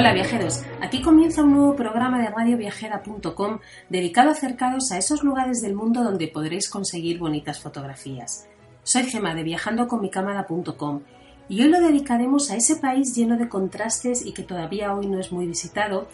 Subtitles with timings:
[0.00, 3.58] Hola viajeros, aquí comienza un nuevo programa de radioviajera.com
[3.90, 8.48] dedicado a acercaros a esos lugares del mundo donde podréis conseguir bonitas fotografías.
[8.82, 11.02] Soy Gema de viajandoconmicámara.com
[11.50, 15.20] y hoy lo dedicaremos a ese país lleno de contrastes y que todavía hoy no
[15.20, 16.08] es muy visitado,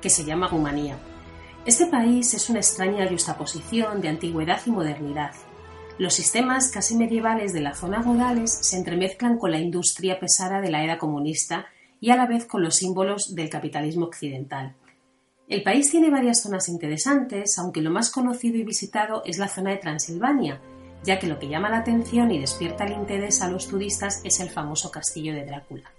[0.00, 0.96] que se llama Rumanía.
[1.66, 5.32] Este país es una extraña justaposición de antigüedad y modernidad.
[5.98, 10.70] Los sistemas casi medievales de la zona rurales se entremezclan con la industria pesada de
[10.70, 11.66] la era comunista
[12.00, 14.74] y a la vez con los símbolos del capitalismo occidental.
[15.48, 19.70] El país tiene varias zonas interesantes, aunque lo más conocido y visitado es la zona
[19.70, 20.60] de Transilvania,
[21.04, 24.40] ya que lo que llama la atención y despierta el interés a los turistas es
[24.40, 25.90] el famoso castillo de Drácula.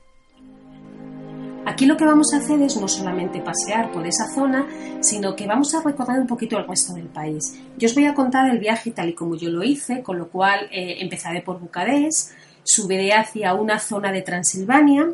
[1.65, 4.67] Aquí lo que vamos a hacer es no solamente pasear por esa zona,
[5.01, 7.59] sino que vamos a recorrer un poquito el resto del país.
[7.77, 10.29] Yo os voy a contar el viaje tal y como yo lo hice, con lo
[10.29, 12.31] cual eh, empezaré por Bucarest,
[12.63, 15.09] subiré hacia una zona de Transilvania,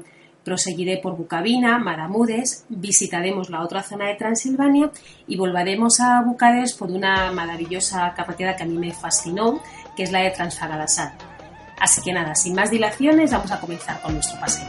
[0.46, 4.92] Proseguiré por Bucavina, Maramudes, visitaremos la otra zona de Transilvania
[5.26, 9.60] y volveremos a Bucarest por una maravillosa carretera que a mí me fascinó,
[9.98, 11.14] que es la de Transfagalasar.
[11.80, 14.68] Así que nada, sin más dilaciones, vamos a comenzar con nuestro paseo.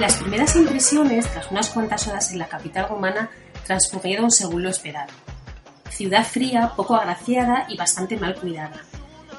[0.00, 3.30] Las primeras impresiones, tras unas cuantas horas en la capital romana,
[3.64, 5.12] transcurrieron según lo esperado.
[5.90, 8.80] Ciudad fría, poco agraciada y bastante mal cuidada.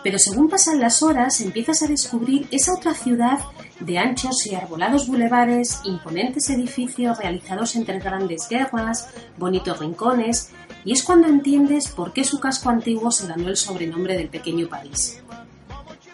[0.03, 3.39] Pero según pasan las horas empiezas a descubrir esa otra ciudad
[3.79, 10.51] de anchos y arbolados bulevares, imponentes edificios realizados entre grandes guerras, bonitos rincones,
[10.85, 14.67] y es cuando entiendes por qué su casco antiguo se ganó el sobrenombre del pequeño
[14.67, 15.21] París.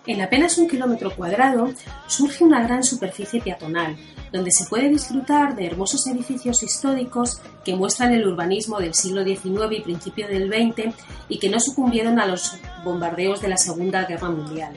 [0.08, 1.70] En apenas un kilómetro cuadrado
[2.08, 3.98] surge una gran superficie peatonal,
[4.32, 9.78] donde se puede disfrutar de hermosos edificios históricos que muestran el urbanismo del siglo XIX
[9.78, 10.96] y principio del XX
[11.28, 12.54] y que no sucumbieron a los
[12.86, 14.74] bombardeos de la Segunda Guerra Mundial.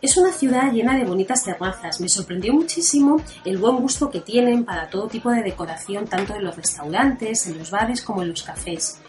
[0.00, 2.00] Es una ciudad llena de bonitas terrazas.
[2.00, 6.44] Me sorprendió muchísimo el buen gusto que tienen para todo tipo de decoración, tanto en
[6.44, 9.00] los restaurantes, en los bares como en los cafés.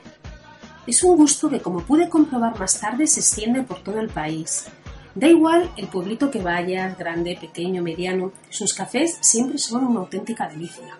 [0.88, 4.66] Es un gusto que, como pude comprobar más tarde, se extiende por todo el país.
[5.17, 10.47] Da igual el pueblito que vayas, grande, pequeño, mediano, sus cafés siempre son una auténtica
[10.47, 10.95] delicia.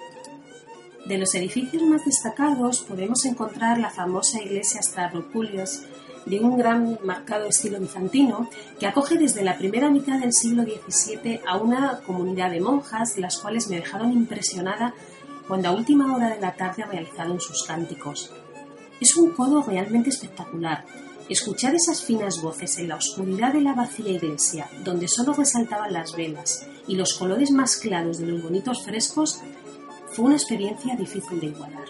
[1.06, 5.84] De los edificios más destacados podemos encontrar la famosa iglesia Stavropulios,
[6.26, 11.42] de un gran marcado estilo bizantino, que acoge desde la primera mitad del siglo XVII
[11.46, 14.96] a una comunidad de monjas, las cuales me dejaron impresionada
[15.48, 18.34] cuando a última hora de la tarde realizaron sus cánticos.
[19.00, 20.86] Es un codo realmente espectacular,
[21.30, 26.16] Escuchar esas finas voces en la oscuridad de la vacía iglesia, donde solo resaltaban las
[26.16, 29.42] velas y los colores más claros de los bonitos frescos,
[30.10, 31.84] fue una experiencia difícil de igualar.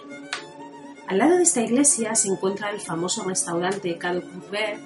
[1.06, 4.82] Al lado de esta iglesia se encuentra el famoso restaurante Cado Couvert,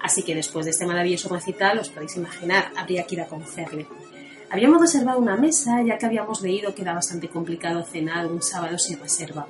[0.00, 3.86] así que después de este maravilloso recital os podéis imaginar, habría que ir a conocerle.
[4.48, 8.78] Habíamos reservado una mesa ya que habíamos leído que era bastante complicado cenar un sábado
[8.78, 9.46] sin reserva.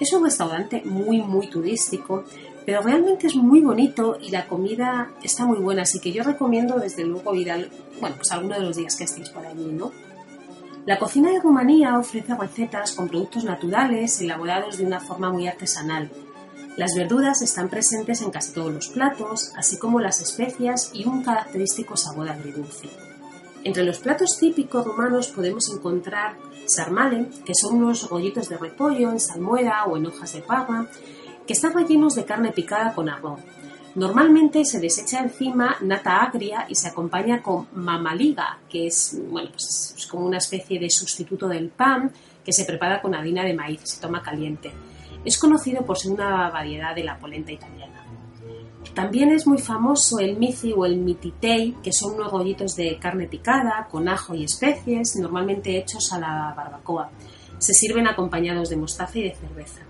[0.00, 2.24] Es un restaurante muy muy turístico,
[2.64, 6.78] pero realmente es muy bonito y la comida está muy buena, así que yo recomiendo
[6.78, 7.70] desde luego ir al,
[8.00, 9.92] bueno, pues alguno de los días que estéis por allí, ¿no?
[10.86, 16.10] La cocina de Rumanía ofrece recetas con productos naturales elaborados de una forma muy artesanal.
[16.76, 21.22] Las verduras están presentes en casi todos los platos, así como las especias y un
[21.22, 22.90] característico sabor agridulce.
[23.62, 26.36] Entre los platos típicos rumanos podemos encontrar
[26.66, 30.86] sarmale, que son unos rollitos de repollo en salmuera o en hojas de pava,
[31.46, 33.40] que están rellenos de carne picada con arroz.
[33.94, 39.94] Normalmente se desecha encima nata agria y se acompaña con mamaliga, que es, bueno, pues
[39.96, 42.10] es como una especie de sustituto del pan
[42.44, 44.72] que se prepara con harina de maíz y se toma caliente.
[45.24, 48.04] Es conocido por ser una variedad de la polenta italiana.
[48.94, 53.26] También es muy famoso el mici o el mititei, que son unos rollitos de carne
[53.26, 57.10] picada con ajo y especies, normalmente hechos a la barbacoa.
[57.58, 59.80] Se sirven acompañados de mostaza y de cerveza.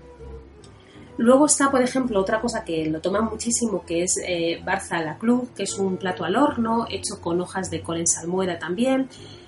[1.17, 5.17] Luego está, por ejemplo, otra cosa que lo toman muchísimo, que es eh, Barza la
[5.17, 9.07] Club, que es un plato al horno, hecho con hojas de col en salmuera también,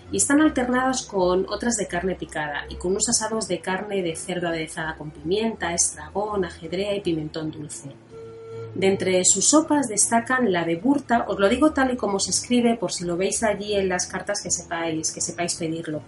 [0.10, 4.16] y están alternados con otras de carne picada y con unos asados de carne de
[4.16, 7.92] cerdo aderezada con pimienta, estragón, ajedrea y pimentón dulce.
[8.74, 12.30] De entre sus sopas destacan la de burta, os lo digo tal y como se
[12.30, 16.02] escribe por si lo veis allí en las cartas que sepáis, que sepáis pedirlo.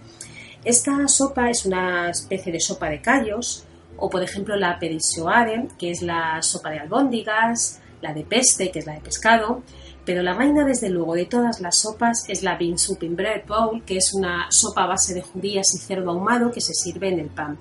[0.64, 3.66] Esta sopa es una especie de sopa de callos,
[4.00, 8.80] o por ejemplo la perissoare, que es la sopa de albóndigas, la de peste, que
[8.80, 9.62] es la de pescado,
[10.04, 13.46] pero la reina desde luego de todas las sopas es la bean soup in bread
[13.46, 17.08] bowl, que es una sopa a base de judías y cerdo ahumado que se sirve
[17.08, 17.58] en el pan.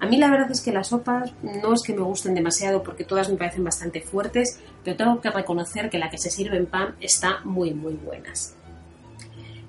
[0.00, 3.04] A mí la verdad es que las sopas no es que me gusten demasiado porque
[3.04, 6.66] todas me parecen bastante fuertes, pero tengo que reconocer que la que se sirve en
[6.66, 8.56] pan está muy muy buenas.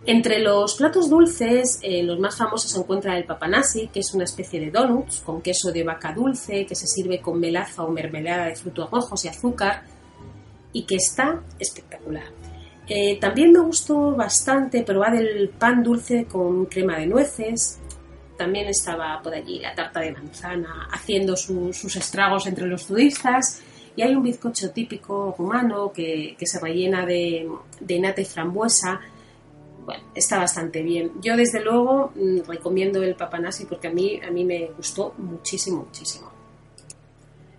[0.10, 4.24] Entre los platos dulces, eh, los más famosos se encuentra el papanasi, que es una
[4.24, 8.46] especie de donuts con queso de vaca dulce que se sirve con melaza o mermelada
[8.46, 9.84] de frutos rojos y azúcar
[10.72, 12.24] y que está espectacular.
[12.88, 17.78] Eh, también me gustó bastante probar el pan dulce con crema de nueces,
[18.38, 23.62] también estaba por allí la tarta de manzana haciendo sus estragos entre los turistas.
[23.94, 27.50] Y hay un bizcocho típico rumano que, se rellena de,
[27.82, 29.02] de nata y frambuesa.
[29.88, 31.14] Bueno, está bastante bien.
[31.22, 35.86] Yo desde luego mm, recomiendo el papanasi porque a mí, a mí me gustó muchísimo,
[35.86, 36.30] muchísimo.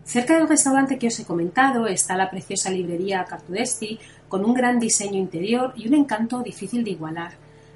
[0.05, 3.99] Cerca del restaurante que os he comentado está la preciosa librería Cartudesti
[4.29, 7.33] con un gran diseño interior y un encanto difícil de igualar.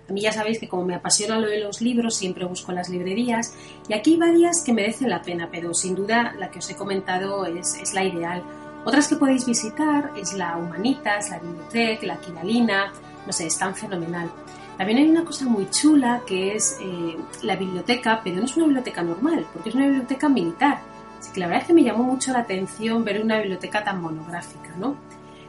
[0.07, 2.91] A mí ya sabéis que como me apasiona lo de los libros, siempre busco las
[2.91, 3.55] librerías
[3.89, 6.77] y aquí hay varias que merecen la pena, pero sin duda la que os he
[6.77, 8.43] comentado es, la ideal.
[8.85, 12.93] Otras que podéis visitar es la Humanitas, la Biblioteca, la Quiralina,
[13.27, 14.31] no sé, están fenomenal.
[14.77, 18.67] También hay una cosa muy chula que es eh, la biblioteca, pero no es una
[18.67, 20.81] biblioteca normal, porque es una biblioteca militar.
[21.19, 24.01] Así que la verdad es que me llamó mucho la atención ver una biblioteca tan
[24.01, 24.97] monográfica, ¿no?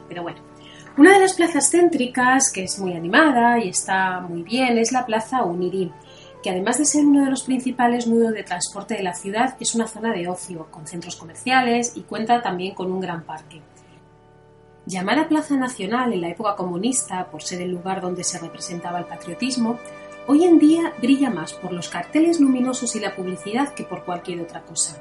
[0.08, 0.40] Pero bueno,
[0.96, 5.04] una de las plazas céntricas, que es muy animada y está muy bien, es la
[5.04, 5.90] Plaza Unirí,
[6.40, 9.74] que además de ser uno de los principales nudos de transporte de la ciudad, es
[9.74, 13.60] una zona de ocio, con centros comerciales y cuenta también con un gran parque.
[14.86, 19.06] Llamada Plaza Nacional en la época comunista por ser el lugar donde se representaba el
[19.06, 19.78] patriotismo,
[20.26, 24.42] hoy en día brilla más por los carteles luminosos y la publicidad que por cualquier
[24.42, 25.00] otra cosa.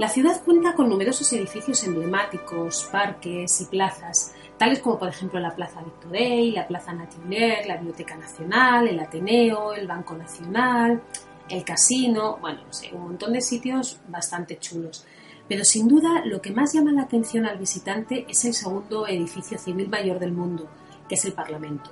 [0.00, 5.54] La ciudad cuenta con numerosos edificios emblemáticos, parques y plazas, tales como por ejemplo la
[5.54, 11.02] Plaza Victorey, la Plaza Natiller, la Biblioteca Nacional, el Ateneo, el Banco Nacional,
[11.48, 12.62] el Casino, bueno,
[12.92, 15.06] un montón de sitios bastante chulos.
[15.48, 19.58] Pero sin duda lo que más llama la atención al visitante es el segundo edificio
[19.58, 20.68] civil mayor del mundo,
[21.08, 21.90] que es el Parlamento.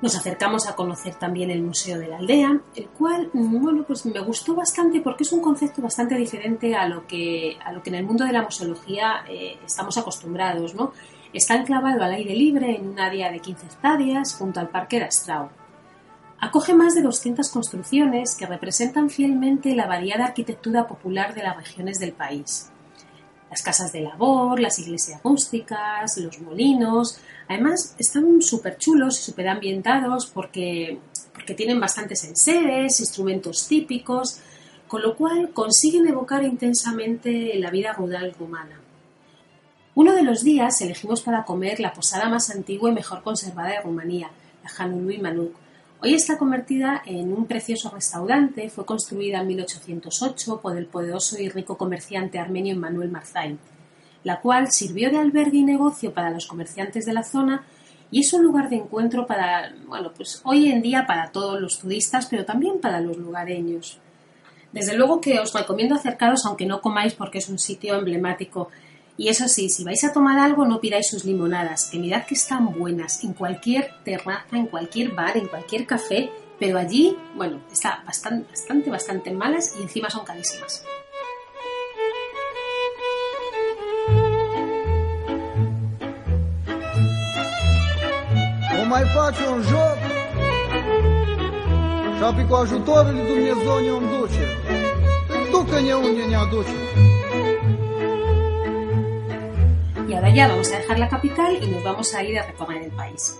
[0.00, 4.18] Nos acercamos a conocer también el Museo de la Aldea, el cual, bueno, pues me
[4.18, 7.96] gustó bastante porque es un concepto bastante diferente a lo que, a lo que en
[7.96, 10.92] el mundo de la museología eh, estamos acostumbrados, ¿no?
[11.32, 15.04] Está enclavado al aire libre en un área de 15 hectáreas junto al Parque de
[15.04, 15.61] Astrao.
[16.44, 22.00] Acoge más de 200 construcciones que representan fielmente la variada arquitectura popular de las regiones
[22.00, 22.68] del país.
[23.48, 29.46] Las casas de labor, las iglesias rústicas, los molinos, además están súper chulos y súper
[29.50, 30.98] ambientados porque,
[31.32, 34.40] porque tienen bastantes enseres, instrumentos típicos,
[34.88, 38.80] con lo cual consiguen evocar intensamente la vida rural rumana.
[39.94, 43.80] Uno de los días elegimos para comer la posada más antigua y mejor conservada de
[43.82, 44.32] Rumanía,
[44.64, 45.61] la Hanului Manuk.
[46.04, 51.48] Hoy está convertida en un precioso restaurante, fue construida en 1808 por el poderoso y
[51.48, 53.56] rico comerciante armenio Manuel Marzai,
[54.24, 57.64] la cual sirvió de albergue y negocio para los comerciantes de la zona
[58.10, 61.78] y es un lugar de encuentro para, bueno, pues hoy en día para todos los
[61.78, 64.00] turistas, pero también para los lugareños.
[64.72, 68.70] Desde luego que os recomiendo acercaros aunque no comáis porque es un sitio emblemático
[69.16, 72.34] y eso sí, si vais a tomar algo, no pidáis sus limonadas, que mirad que
[72.34, 78.02] están buenas en cualquier terraza, en cualquier bar, en cualquier café, pero allí, bueno, está
[78.06, 80.84] bastante, bastante, bastante malas y encima son carísimas.
[100.08, 102.82] Y ahora ya vamos a dejar la capital y nos vamos a ir a recorrer
[102.82, 103.38] el país.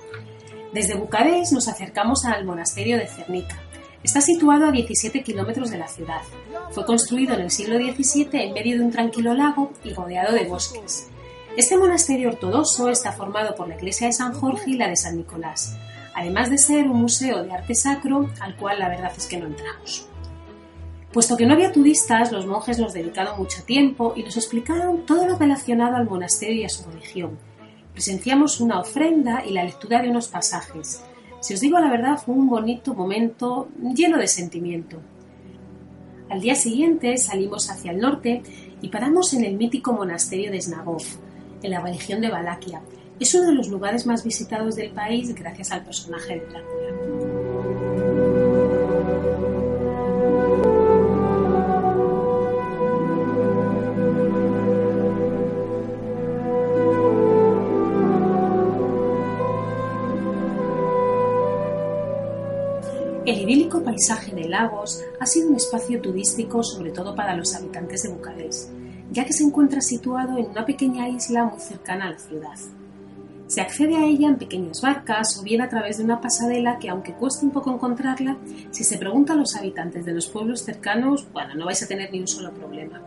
[0.73, 3.59] Desde Bucarest nos acercamos al monasterio de Cernica.
[4.03, 6.23] Está situado a 17 kilómetros de la ciudad.
[6.71, 10.45] Fue construido en el siglo XVII en medio de un tranquilo lago y rodeado de
[10.45, 11.09] bosques.
[11.57, 15.17] Este monasterio ortodoxo está formado por la iglesia de San Jorge y la de San
[15.17, 15.77] Nicolás,
[16.15, 19.47] además de ser un museo de arte sacro al cual la verdad es que no
[19.47, 20.09] entramos.
[21.13, 25.27] Puesto que no había turistas, los monjes nos dedicaron mucho tiempo y nos explicaron todo
[25.27, 27.39] lo relacionado al monasterio y a su religión.
[27.93, 31.03] Presenciamos una ofrenda y la lectura de unos pasajes.
[31.41, 35.01] Si os digo la verdad, fue un bonito momento lleno de sentimiento.
[36.31, 38.43] Al día siguiente salimos hacia el norte
[38.81, 41.03] y paramos en el mítico monasterio de Snagov,
[41.63, 42.81] en la región de Valaquia.
[43.21, 47.32] Es uno de los lugares más visitados del país gracias al personaje de Drácula.
[63.93, 68.71] Paisaje de Lagos ha sido un espacio turístico sobre todo para los habitantes de Bucarest,
[69.11, 72.55] ya que se encuentra situado en una pequeña isla muy cercana a la ciudad.
[73.49, 76.89] Se accede a ella en pequeñas barcas o bien a través de una pasarela que,
[76.89, 78.39] aunque cueste un poco encontrarla,
[78.71, 82.11] si se pregunta a los habitantes de los pueblos cercanos, bueno, no vais a tener
[82.11, 83.03] ni un solo problema.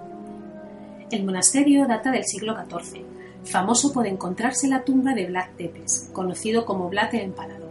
[1.09, 3.03] El monasterio data del siglo XIV,
[3.43, 7.64] famoso por encontrarse la tumba de Vlad Tepes, conocido como Vlad el Empalador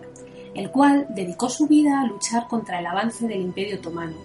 [0.54, 4.16] el cual dedicó su vida a luchar contra el avance del Imperio Otomano.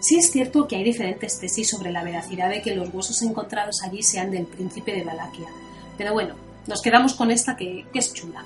[0.00, 3.82] Sí es cierto que hay diferentes tesis sobre la veracidad de que los huesos encontrados
[3.82, 5.46] allí sean del príncipe de Valaquia,
[5.96, 6.34] pero bueno,
[6.66, 8.44] nos quedamos con esta que, que es chula.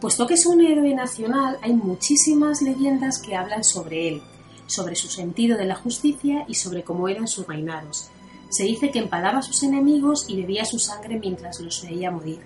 [0.00, 4.22] Puesto que es un héroe nacional, hay muchísimas leyendas que hablan sobre él,
[4.66, 8.10] sobre su sentido de la justicia y sobre cómo eran sus reinados.
[8.50, 12.40] Se dice que empalaba a sus enemigos y bebía su sangre mientras los veía morir.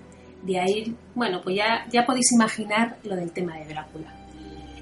[0.47, 4.13] De ahí, bueno, pues ya, ya podéis imaginar lo del tema de Drácula.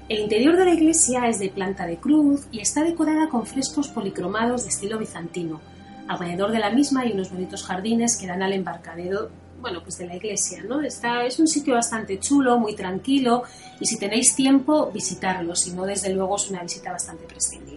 [0.08, 3.88] El interior de la iglesia es de planta de cruz y está decorada con frescos
[3.88, 5.60] policromados de estilo bizantino.
[6.06, 9.28] Alrededor de la misma hay unos bonitos jardines que dan al embarcadero
[9.60, 10.80] bueno, pues de la iglesia, ¿no?
[10.80, 13.42] Está, es un sitio bastante chulo, muy tranquilo
[13.80, 17.75] y si tenéis tiempo, visitarlo, si no, desde luego es una visita bastante prescindible.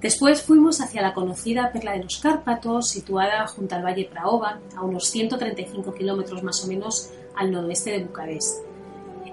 [0.00, 4.84] Después fuimos hacia la conocida Perla de los Cárpatos, situada junto al Valle Praova, a
[4.84, 8.64] unos 135 kilómetros más o menos al noroeste de Bucarest.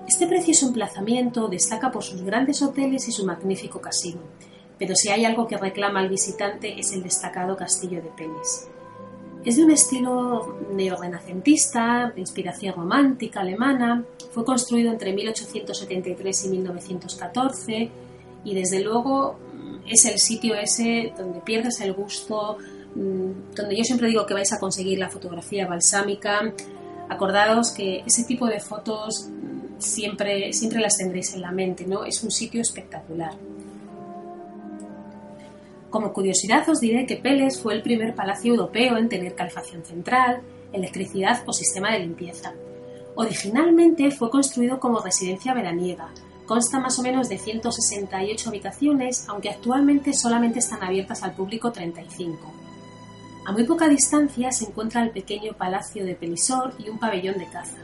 [0.08, 4.22] Este precioso emplazamiento destaca por sus grandes hoteles y su magnífico casino,
[4.80, 8.68] pero si hay algo que reclama al visitante es el destacado castillo de Penes.
[9.44, 17.92] Es de un estilo neorrenacentista, de inspiración romántica alemana, fue construido entre 1873 y 1914
[18.44, 19.38] y desde luego
[19.88, 22.58] es el sitio ese donde pierdes el gusto,
[22.96, 26.54] mm, donde yo siempre digo que vais a conseguir la fotografía balsámica.
[27.10, 32.04] Acordaos que ese tipo de fotos mm, siempre, siempre las tendréis en la mente, ¿no?
[32.06, 33.34] Es un sitio espectacular.
[35.90, 40.42] Como curiosidad os diré que Peles fue el primer palacio europeo en tener calefacción central,
[40.74, 42.54] electricidad o sistema de limpieza.
[43.16, 46.10] Originalmente fue construido como residencia veraniega,
[46.46, 52.54] Consta más o menos de 168 habitaciones, aunque actualmente solamente están abiertas al público 35.
[53.46, 57.48] A muy poca distancia se encuentra el pequeño palacio de Pelisor y un pabellón de
[57.48, 57.78] caza.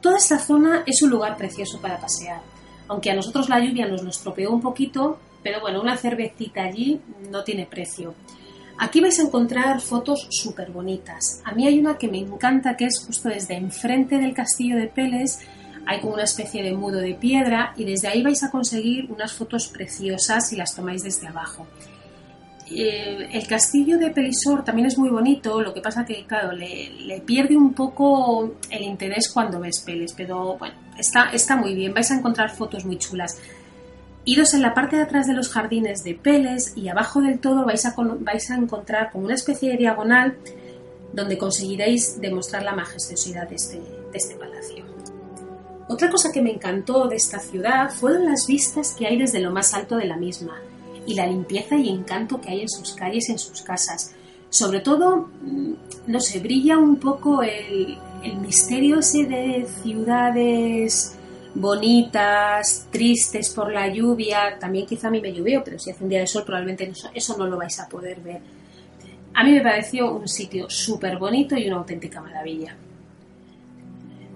[0.00, 2.40] Toda esta zona es un lugar precioso para pasear,
[2.88, 7.00] aunque a nosotros la lluvia nos lo estropeó un poquito, pero bueno, una cervecita allí
[7.30, 8.14] no tiene precio.
[8.78, 11.42] Aquí vais a encontrar fotos súper bonitas.
[11.44, 14.86] A mí hay una que me encanta que es justo desde enfrente del castillo de
[14.86, 15.40] Peles
[15.86, 19.32] hay como una especie de mudo de piedra y desde ahí vais a conseguir unas
[19.32, 21.66] fotos preciosas si las tomáis desde abajo.
[22.72, 27.20] Eh, el castillo de Pelisor también es muy bonito, lo que pasa que, claro, le,
[27.26, 32.10] pierde un poco el interés cuando ves peles, pero bueno, está, está muy bien, vais
[32.12, 33.38] a encontrar fotos muy chulas.
[34.24, 37.64] Idos en la parte de atrás de los jardines de Peles y abajo del todo
[37.64, 40.36] vais a, vais a encontrar como una especie de diagonal
[41.12, 44.89] donde conseguiréis demostrar la majestuosidad de este, de este palacio.
[45.90, 49.50] Otra cosa que me encantó de esta ciudad fueron las vistas que hay desde lo
[49.50, 50.56] más alto de la misma
[51.04, 54.14] y la limpieza y encanto que hay en sus calles y en sus casas.
[54.50, 55.72] Sobre todo, mm,
[56.06, 57.98] no sé, brilla un poco el,
[58.40, 61.16] misterio ese de ciudades
[61.56, 64.60] bonitas, tristes por la lluvia.
[64.60, 67.36] También quizá a mí me llovió, pero si hace un día de sol probablemente eso
[67.36, 68.40] no lo vais a poder ver.
[69.34, 72.76] A mí me pareció un sitio súper bonito y una auténtica maravilla.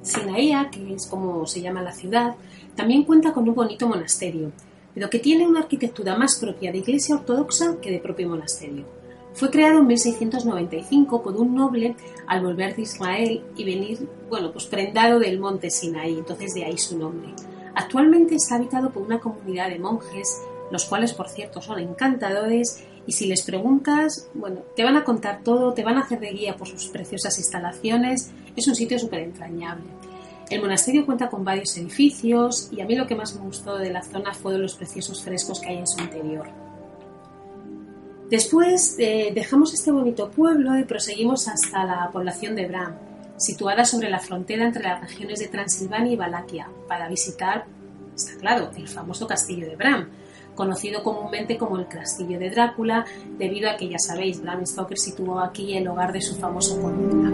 [0.04, 2.36] Sinaia, que es como se llama la ciudad,
[2.76, 4.52] también cuenta con un bonito monasterio,
[4.94, 8.84] pero que tiene una arquitectura más propia de iglesia ortodoxa que de propio monasterio.
[9.32, 11.96] Fue creado en 1695 por un noble
[12.26, 16.78] al volver de Israel y venir, bueno, pues prendado del monte Sinaí, entonces de ahí
[16.78, 17.34] su nombre.
[17.74, 23.12] Actualmente está habitado por una comunidad de monjes, los cuales por cierto son encantadores y
[23.12, 26.56] si les preguntas, bueno, te van a contar todo, te van a hacer de guía
[26.56, 29.84] por sus preciosas instalaciones, es un sitio súper entrañable.
[30.50, 33.90] El monasterio cuenta con varios edificios y a mí lo que más me gustó de
[33.90, 36.46] la zona fueron los preciosos frescos que hay en su interior.
[38.30, 42.94] Después eh, dejamos este bonito pueblo y proseguimos hasta la población de Bram,
[43.36, 47.66] situada sobre la frontera entre las regiones de Transilvania y Valaquia, para visitar,
[48.14, 50.08] está claro, el famoso castillo de Bram,
[50.54, 53.04] conocido comúnmente como el Castillo de Drácula,
[53.38, 57.30] debido a que, ya sabéis, Bram Stoker situó aquí el hogar de su famoso poema.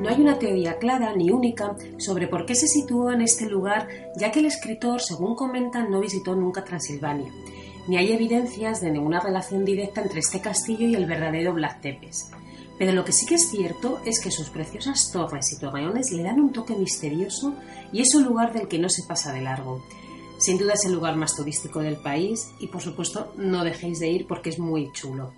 [0.00, 3.88] No hay una teoría clara ni única sobre por qué se situó en este lugar,
[4.16, 7.30] ya que el escritor, según comentan, no visitó nunca Transilvania,
[7.86, 12.32] ni hay evidencias de ninguna relación directa entre este castillo y el verdadero Black Tepes.
[12.78, 16.22] Pero lo que sí que es cierto es que sus preciosas torres y torreones le
[16.22, 17.54] dan un toque misterioso
[17.92, 19.84] y es un lugar del que no se pasa de largo.
[20.38, 24.08] Sin duda es el lugar más turístico del país y por supuesto no dejéis de
[24.08, 25.32] ir porque es muy chulo.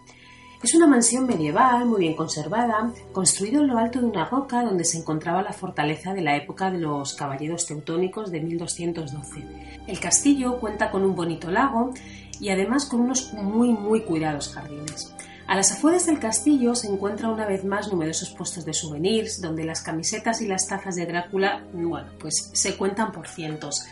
[0.64, 4.86] Es una mansión medieval muy bien conservada, construido en lo alto de una roca donde
[4.86, 9.44] se encontraba la fortaleza de la época de los caballeros teutónicos de 1212.
[9.86, 11.92] El castillo cuenta con un bonito lago
[12.40, 15.12] y además con unos muy muy cuidados jardines.
[15.46, 19.64] A las afueras del castillo se encuentra una vez más numerosos puestos de souvenirs donde
[19.64, 23.84] las camisetas y las tazas de Drácula, bueno, pues se cuentan por cientos.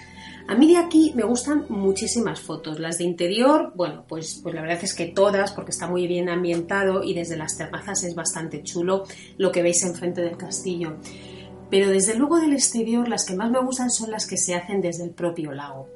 [0.49, 2.81] A mí de aquí me gustan muchísimas fotos.
[2.81, 6.29] Las de interior, bueno, pues, pues la verdad es que todas, porque está muy bien
[6.29, 9.05] ambientado y desde las terrazas es bastante chulo
[9.37, 10.97] lo que veis enfrente del castillo.
[11.71, 14.81] Pero desde luego del exterior las que más me gustan son las que se hacen
[14.81, 15.89] desde el propio lago.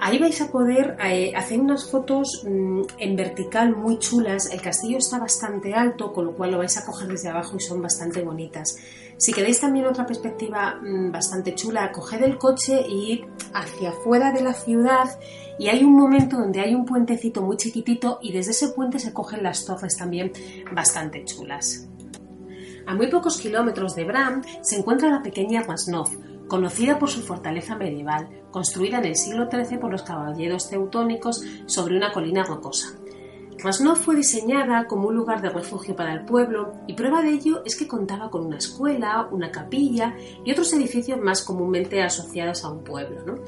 [0.00, 4.48] Ahí vais a poder eh, hacer unas fotos mm, en vertical muy chulas.
[4.52, 7.60] El castillo está bastante alto, con lo cual lo vais a coger desde abajo y
[7.60, 8.78] son bastante bonitas.
[9.16, 14.30] Si queréis también otra perspectiva mm, bastante chula, coged el coche y ir hacia afuera
[14.30, 15.18] de la ciudad
[15.58, 19.12] y hay un momento donde hay un puentecito muy chiquitito y desde ese puente se
[19.12, 20.30] cogen las torres también
[20.72, 21.88] bastante chulas.
[22.86, 26.08] A muy pocos kilómetros de Bram se encuentra la pequeña Masnov,
[26.46, 31.96] conocida por su fortaleza medieval, construida en el siglo XIII por los caballeros teutónicos sobre
[31.96, 32.98] una colina rocosa.
[33.58, 37.62] Rasnov fue diseñada como un lugar de refugio para el pueblo y prueba de ello
[37.64, 40.14] es que contaba con una escuela, una capilla
[40.44, 43.42] y otros edificios más comúnmente asociados a un pueblo.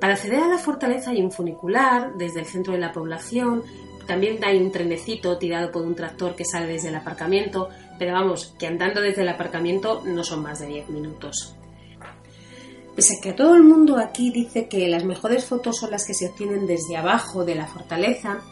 [0.00, 3.62] Para acceder a la fortaleza hay un funicular desde el centro de la población,
[4.06, 8.54] también hay un trenecito tirado por un tractor que sale desde el aparcamiento, pero vamos,
[8.58, 11.54] que andando desde el aparcamiento no son más de 10 minutos.
[13.00, 16.26] Pese que todo el mundo aquí dice que las mejores fotos son las que se
[16.26, 18.42] obtienen desde abajo de la fortaleza,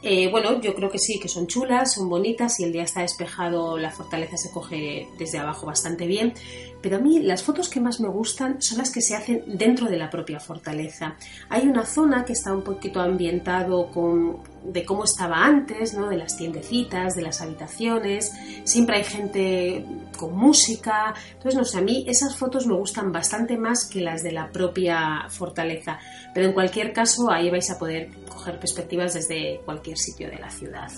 [0.00, 3.00] eh, bueno, yo creo que sí, que son chulas, son bonitas y el día está
[3.00, 6.34] despejado, la fortaleza se coge desde abajo bastante bien.
[6.82, 9.88] Pero a mí las fotos que más me gustan son las que se hacen dentro
[9.88, 11.16] de la propia fortaleza.
[11.48, 16.08] Hay una zona que está un poquito ambientado con de cómo estaba antes, ¿no?
[16.08, 18.32] de las tiendecitas, de las habitaciones,
[18.64, 19.86] siempre hay gente
[20.18, 24.22] con música, entonces no sé, a mí esas fotos me gustan bastante más que las
[24.22, 25.98] de la propia fortaleza,
[26.34, 30.50] pero en cualquier caso ahí vais a poder coger perspectivas desde cualquier sitio de la
[30.50, 30.90] ciudad.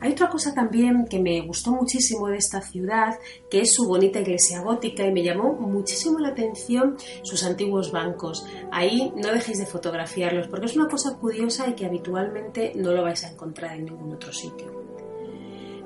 [0.00, 3.18] Hay otra cosa también que me gustó muchísimo de esta ciudad,
[3.50, 8.46] que es su bonita iglesia gótica y me llamó muchísimo la atención sus antiguos bancos.
[8.70, 13.02] Ahí no dejéis de fotografiarlos porque es una cosa curiosa y que habitualmente no lo
[13.02, 14.86] vais a encontrar en ningún otro sitio.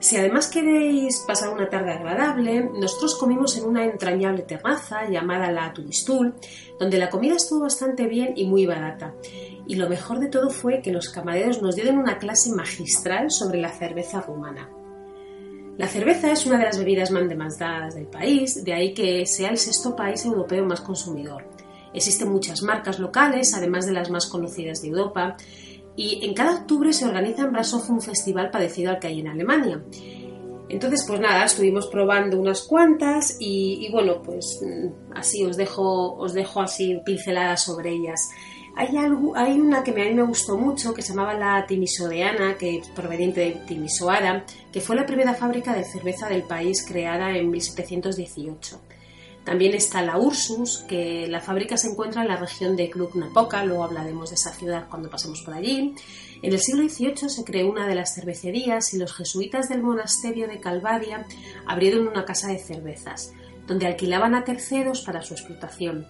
[0.01, 5.71] Si además queréis pasar una tarde agradable, nosotros comimos en una entrañable terraza llamada la
[5.75, 6.35] Turistul,
[6.79, 9.15] donde la comida estuvo bastante bien y muy barata.
[9.71, 13.61] Y lo mejor de todo fue que los camareros nos dieron una clase magistral sobre
[13.61, 14.69] la cerveza rumana.
[15.79, 19.51] La cerveza es una de las bebidas más demandadas del país, de ahí que sea
[19.51, 21.45] el sexto país europeo más consumidor.
[21.95, 25.37] Existen muchas marcas locales, además de las más conocidas de Europa,
[25.95, 29.29] y en cada octubre se organiza en Brasov un festival parecido al que hay en
[29.29, 29.85] Alemania.
[30.69, 36.33] Entonces, pues nada, estuvimos probando unas cuantas y, bueno, pues mm, así os dejo, os
[36.33, 38.31] dejo así pinceladas sobre ellas.
[38.77, 42.89] Hay, una que a mí me gustó mucho que se llamaba la Timisodeana, que es
[42.89, 48.81] proveniente de Timisoara, que fue la primera fábrica de cerveza del país creada en 1718.
[49.45, 53.85] También está la Ursus, que la fábrica se encuentra en la región de Cluj-Napoca, luego
[53.85, 55.95] hablaremos de esa ciudad cuando pasemos por allí.
[56.43, 60.47] En el siglo XVIII se creó una de las cervecerías y los jesuitas del monasterio
[60.47, 61.27] de Calvadia
[61.67, 63.33] abrieron una casa de cervezas,
[63.67, 66.07] donde alquilaban a terceros para su explotación.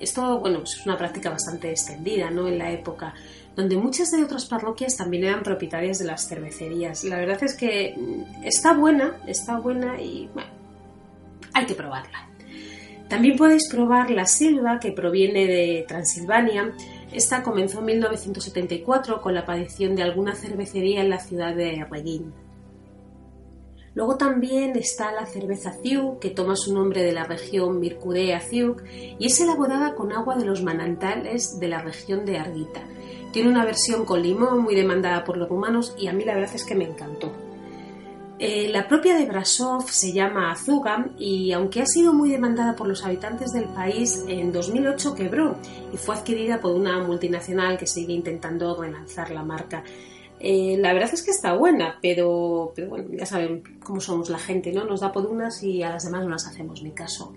[0.00, 2.48] Esto, bueno, es una práctica bastante extendida, ¿no?
[2.48, 3.14] En la época,
[3.56, 7.04] donde muchas de otras parroquias también eran propietarias de las cervecerías.
[7.04, 10.50] La verdad es que mm, está buena, está buena y, bueno,
[11.52, 12.28] hay que probarla.
[13.08, 16.72] También podéis probar la Silva, que proviene de Transilvania.
[17.12, 22.32] Esta comenzó en 1974 con la aparición de alguna cervecería en la ciudad de Regin.
[23.94, 28.82] Luego también está la cerveza Ziuk, que toma su nombre de la región Mircurea Ziuk
[29.18, 32.82] y es elaborada con agua de los manantiales de la región de Arguita.
[33.32, 36.54] Tiene una versión con limón muy demandada por los rumanos y a mí la verdad
[36.54, 37.32] es que me encantó.
[38.40, 42.88] Eh, la propia de Brasov se llama Azuga y aunque ha sido muy demandada por
[42.88, 45.56] los habitantes del país, en 2008 quebró
[45.92, 49.84] y fue adquirida por una multinacional que sigue intentando relanzar la marca.
[50.40, 54.38] Eh, la verdad es que está buena, pero, pero bueno, ya saben cómo somos la
[54.38, 54.84] gente, ¿no?
[54.84, 57.34] Nos da por unas y a las demás no las hacemos ni caso.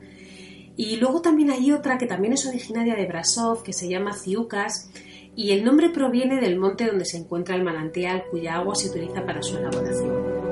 [0.75, 4.91] Y luego también hay otra que también es originaria de Brasov, que se llama Ciucas,
[5.35, 9.25] y el nombre proviene del monte donde se encuentra el manantial cuya agua se utiliza
[9.25, 10.46] para su elaboración.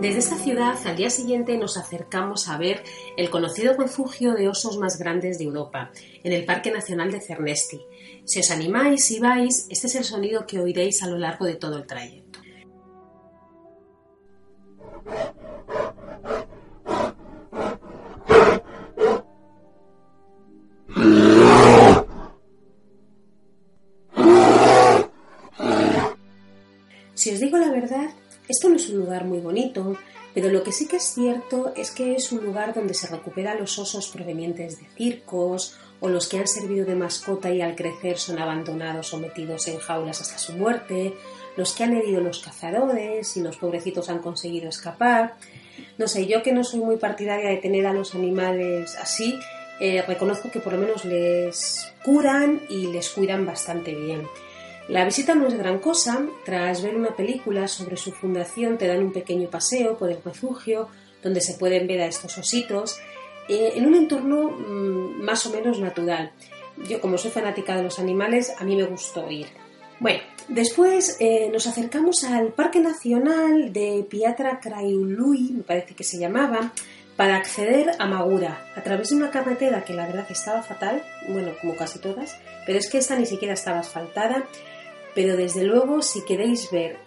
[0.00, 2.84] Desde esta ciudad, al día siguiente nos acercamos a ver
[3.16, 5.90] el conocido refugio de osos más grandes de Europa,
[6.22, 7.80] en el Parque Nacional de Cernesti.
[8.24, 11.56] Si os animáis y vais, este es el sonido que oiréis a lo largo de
[11.56, 12.38] todo el trayecto.
[27.14, 28.10] Si os digo la verdad,
[28.48, 29.96] esto no es un lugar muy bonito,
[30.34, 33.58] pero lo que sí que es cierto es que es un lugar donde se recuperan
[33.58, 38.18] los osos provenientes de circos o los que han servido de mascota y al crecer
[38.18, 41.14] son abandonados o metidos en jaulas hasta su muerte,
[41.56, 45.34] los que han herido los cazadores y los pobrecitos han conseguido escapar.
[45.96, 49.38] No sé, yo que no soy muy partidaria de tener a los animales así,
[49.80, 54.22] eh, reconozco que por lo menos les curan y les cuidan bastante bien.
[54.88, 59.02] La visita no es gran cosa, tras ver una película sobre su fundación te dan
[59.02, 60.88] un pequeño paseo por el refugio
[61.22, 62.98] donde se pueden ver a estos ositos
[63.50, 66.32] eh, en un entorno mm, más o menos natural.
[66.88, 69.48] Yo como soy fanática de los animales, a mí me gustó ir.
[70.00, 76.18] Bueno, después eh, nos acercamos al Parque Nacional de Piatra Craiului, me parece que se
[76.18, 76.72] llamaba,
[77.16, 81.50] para acceder a Magura, a través de una carretera que la verdad estaba fatal, bueno,
[81.60, 84.46] como casi todas, pero es que esta ni siquiera estaba asfaltada
[85.18, 87.00] pero desde luego si queréis ver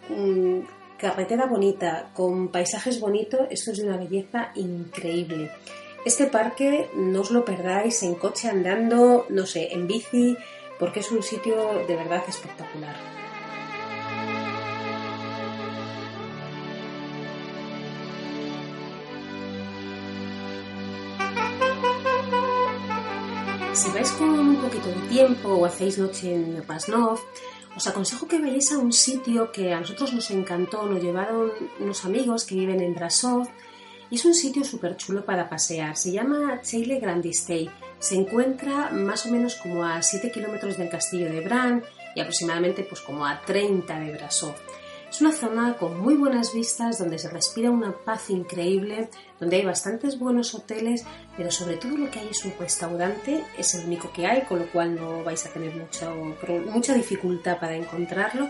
[0.97, 5.49] carretera bonita con paisajes bonitos, esto es de una belleza increíble.
[6.03, 10.35] Este parque no os lo perdáis en coche andando, no sé, en bici,
[10.77, 11.55] porque es un sitio
[11.87, 12.97] de verdad espectacular.
[23.71, 27.21] Si vais con un poquito de tiempo o hacéis noche en Rasnov,
[27.75, 32.05] os aconsejo que vayáis a un sitio que a nosotros nos encantó, nos llevaron unos
[32.05, 33.47] amigos que viven en Brasov
[34.09, 35.95] y es un sitio súper chulo para pasear.
[35.95, 37.69] Se llama Cheile Grandistei.
[37.97, 42.83] Se encuentra más o menos como a 7 kilómetros del castillo de Bran y aproximadamente
[42.83, 44.55] pues como a 30 de Brasov.
[45.11, 49.09] Es una zona con muy buenas vistas, donde se respira una paz increíble,
[49.41, 51.03] donde hay bastantes buenos hoteles,
[51.35, 54.59] pero sobre todo lo que hay es un restaurante, es el único que hay, con
[54.59, 56.15] lo cual no vais a tener mucho,
[56.71, 58.47] mucha dificultad para encontrarlo.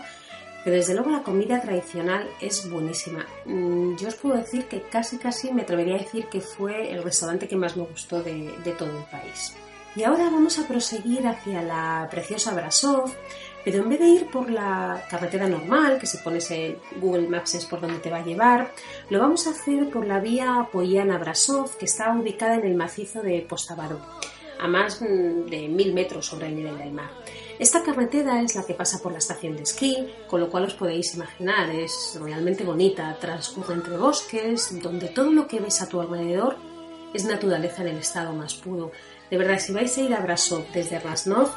[0.62, 3.26] Pero desde luego la comida tradicional es buenísima.
[3.44, 7.02] Mm, yo os puedo decir que casi casi me atrevería a decir que fue el
[7.02, 9.52] restaurante que más me gustó de, de todo el país.
[9.96, 13.12] Y ahora vamos a proseguir hacia la preciosa Brasov,
[13.64, 17.54] pero en vez de ir por la carretera normal, que si pones en Google Maps
[17.54, 18.72] es por donde te va a llevar,
[19.10, 23.40] lo vamos a hacer por la vía Poyana-Brasov, que está ubicada en el macizo de
[23.48, 24.00] Postavaro,
[24.58, 27.10] a más mm, de mil metros sobre el nivel del mar.
[27.58, 30.74] Esta carretera es la que pasa por la estación de esquí, con lo cual os
[30.74, 36.00] podéis imaginar, es realmente bonita, transcurre entre bosques, donde todo lo que ves a tu
[36.00, 36.56] alrededor
[37.14, 38.90] es naturaleza en el estado más puro.
[39.30, 41.50] De verdad, si vais a ir a Brasov desde Rasnov,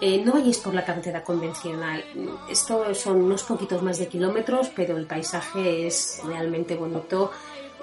[0.00, 2.04] eh, no vayáis por la carretera convencional.
[2.48, 7.30] Esto son unos poquitos más de kilómetros, pero el paisaje es realmente bonito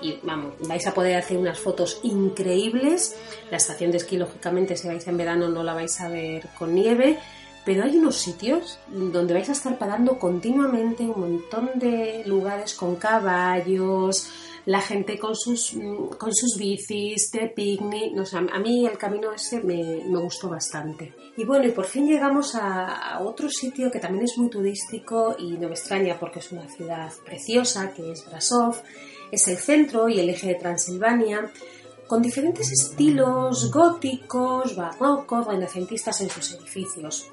[0.02, 3.18] y vamos, vais a poder hacer unas fotos increíbles.
[3.50, 6.74] La estación de esquí, lógicamente, si vais en verano no la vais a ver con
[6.74, 7.18] nieve,
[7.66, 12.96] pero hay unos sitios donde vais a estar parando continuamente un montón de lugares con
[12.96, 14.30] caballos,
[14.66, 15.74] la gente con sus,
[16.18, 18.14] con sus bicis, de picnic.
[18.14, 21.14] No sé, a mí el camino ese me, me gustó bastante.
[21.38, 25.54] Y bueno, y por fin llegamos a, otro sitio que también es muy turístico y
[25.54, 28.82] no me extraña porque es una ciudad preciosa, que es Brasov.
[29.32, 31.52] Es el centro y el eje de Transilvania,
[32.08, 37.32] con diferentes estilos góticos, barrocos, renacentistas en sus edificios.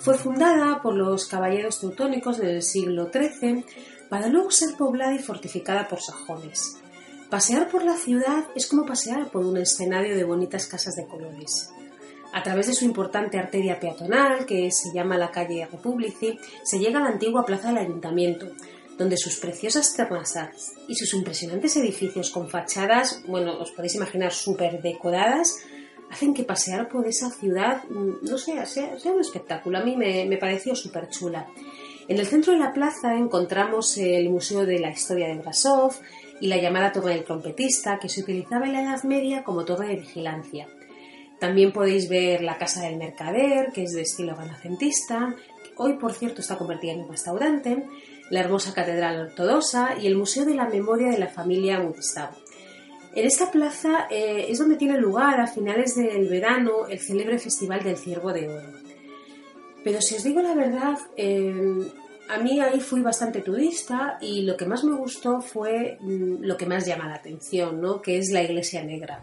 [0.00, 3.64] Fue fundada por los caballeros teutónicos del siglo XIII
[4.12, 6.76] para luego ser poblada y fortificada por sajones.
[7.30, 11.70] Pasear por la ciudad es como pasear por un escenario de bonitas casas de colores.
[12.34, 16.98] A través de su importante arteria peatonal, que se llama la calle Republici, se llega
[16.98, 18.48] a la antigua plaza del ayuntamiento,
[18.98, 24.82] donde sus preciosas terrazas y sus impresionantes edificios con fachadas, bueno, os podéis imaginar súper
[24.82, 25.56] decoradas,
[26.10, 29.78] hacen que pasear por esa ciudad, mm, no sé, sea, sea un espectáculo.
[29.78, 31.48] A mí me, me pareció súper chula.
[32.12, 35.94] En el centro de la plaza encontramos el Museo de la Historia de Brasov
[36.42, 39.88] y la llamada Torre del Trompetista, que se utilizaba en la Edad Media como torre
[39.88, 40.68] de vigilancia.
[41.40, 45.34] También podéis ver la Casa del Mercader, que es de estilo renacentista,
[45.78, 47.86] hoy por cierto está convertida en un restaurante,
[48.28, 52.36] la hermosa Catedral Ortodoxa y el Museo de la Memoria de la familia Mutistavo.
[53.14, 57.82] En esta plaza eh, es donde tiene lugar a finales del verano el célebre Festival
[57.82, 58.82] del Ciervo de Oro.
[59.82, 61.90] Pero si os digo la verdad, eh,
[62.32, 66.56] a mí ahí fui bastante turista y lo que más me gustó fue mm, lo
[66.56, 68.00] que más llama la atención, ¿no?
[68.00, 69.22] que es la Iglesia Negra.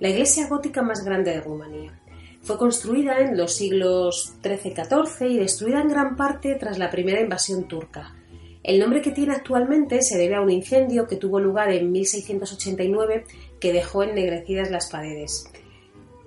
[0.00, 2.00] La iglesia gótica más grande de Rumanía.
[2.42, 6.90] Fue construida en los siglos XIII y XIV y destruida en gran parte tras la
[6.90, 8.14] primera invasión turca.
[8.62, 13.24] El nombre que tiene actualmente se debe a un incendio que tuvo lugar en 1689
[13.60, 15.50] que dejó ennegrecidas las paredes.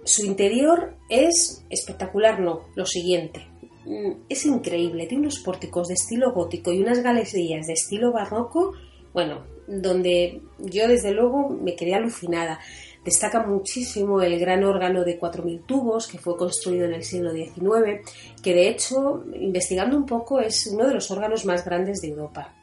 [0.05, 3.47] Su interior es espectacular, no, lo siguiente.
[3.87, 8.73] Mm, es increíble, tiene unos pórticos de estilo gótico y unas galerías de estilo barroco,
[9.13, 12.59] bueno, donde yo desde luego me quedé alucinada.
[13.05, 18.01] Destaca muchísimo el gran órgano de 4.000 tubos que fue construido en el siglo XIX,
[18.43, 22.53] que de hecho, investigando un poco, es uno de los órganos más grandes de Europa.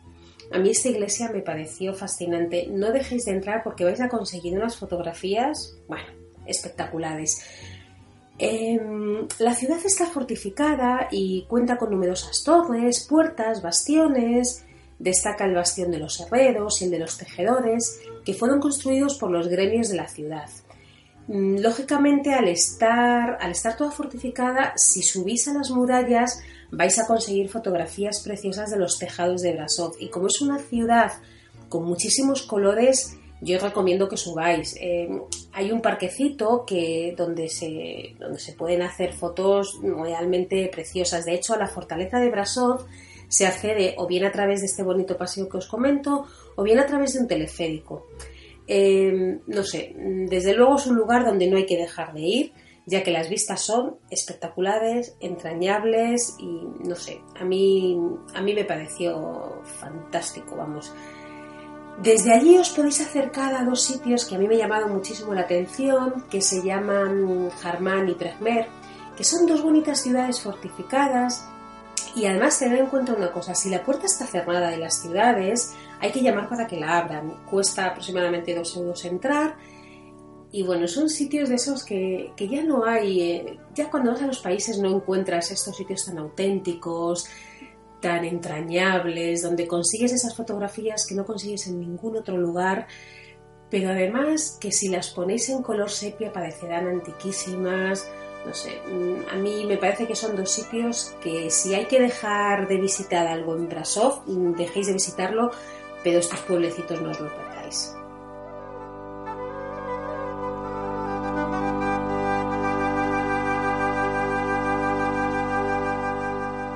[0.53, 2.67] A mí esta iglesia me pareció fascinante.
[2.71, 6.05] No dejéis de entrar porque vais a conseguir unas fotografías, bueno,
[6.45, 7.41] espectaculares.
[8.39, 14.65] Em, la ciudad está fortificada y cuenta con numerosas torres, puertas, bastiones,
[14.99, 19.31] Destaca el bastión de los herreros y el de los tejedores, que fueron construidos por
[19.31, 20.49] los gremios de la ciudad.
[21.27, 27.07] Mm, lógicamente, al estar, al estar toda fortificada, si subís a las murallas vais a
[27.07, 29.95] conseguir fotografías preciosas de los tejados de Brasov.
[29.99, 31.13] Y como es una ciudad
[31.69, 34.77] con muchísimos colores, yo os recomiendo que subáis.
[34.81, 35.09] Eh,
[35.53, 41.25] hay un parquecito que, donde, se, donde se pueden hacer fotos realmente preciosas.
[41.25, 42.87] De hecho, a la fortaleza de Brasov
[43.29, 46.27] se accede o bien a través de este bonito paseo que os comento
[46.57, 48.07] o bien a través de un teleférico.
[48.67, 52.53] Em, no sé, desde luego es un lugar donde no hay que dejar de ir,
[52.87, 57.99] ya que las vistas son espectaculares, entrañables y no sé, a mí,
[58.35, 60.93] a mí me pareció fantástico, vamos.
[62.03, 65.43] Desde allí os podéis acercar a dos sitios que a mí me llamaron muchísimo la
[65.43, 68.67] atención, que se llaman Jarmán y Pregmer,
[69.17, 71.47] que son dos bonitas ciudades fortificadas
[72.17, 75.75] y además tener en cuenta una cosa, si la puerta está cerrada de las ciudades,
[76.01, 77.45] hay que llamar para que la abran.
[77.51, 79.57] Cuesta aproximadamente dos euros entrar.
[80.53, 84.27] Y bueno, son sitios de esos que, ya no hay, eh, ya cuando vas a
[84.27, 87.27] los países no encuentras estos sitios tan auténticos,
[88.05, 92.87] tan entrañables, donde consigues esas fotografías que no consigues en ningún otro lugar,
[93.71, 98.07] pero además que si las ponéis en color sepia parecerán antiquísimas,
[98.45, 101.99] no sé, mm, a mí me parece que son dos sitios que si hay que
[101.99, 105.51] dejar de visitar algo en Brasov, mm, dejéis de visitarlo,
[106.03, 107.95] pero estos pueblecitos no os lo perdáis.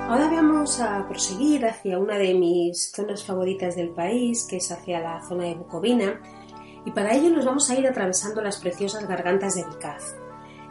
[0.09, 0.31] Ahora
[0.69, 5.27] vamos a proseguir hacia una de mis zonas favoritas del país, que es hacia la
[5.27, 6.21] zona de Bucovina,
[6.85, 10.17] y para ello nos vamos a ir atravesando las preciosas gargantas de Vikaz.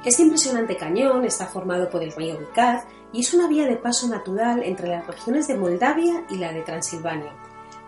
[0.06, 4.08] Este impresionante cañón está formado por el río Vikaz y es una vía de paso
[4.08, 7.34] natural entre las regiones de Moldavia y la de Transilvania.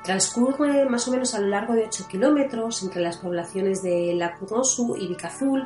[0.04, 4.96] Transcurre más o menos a lo largo de 8 kilómetros entre las poblaciones de Lacunosu
[4.98, 5.64] y Vicazul,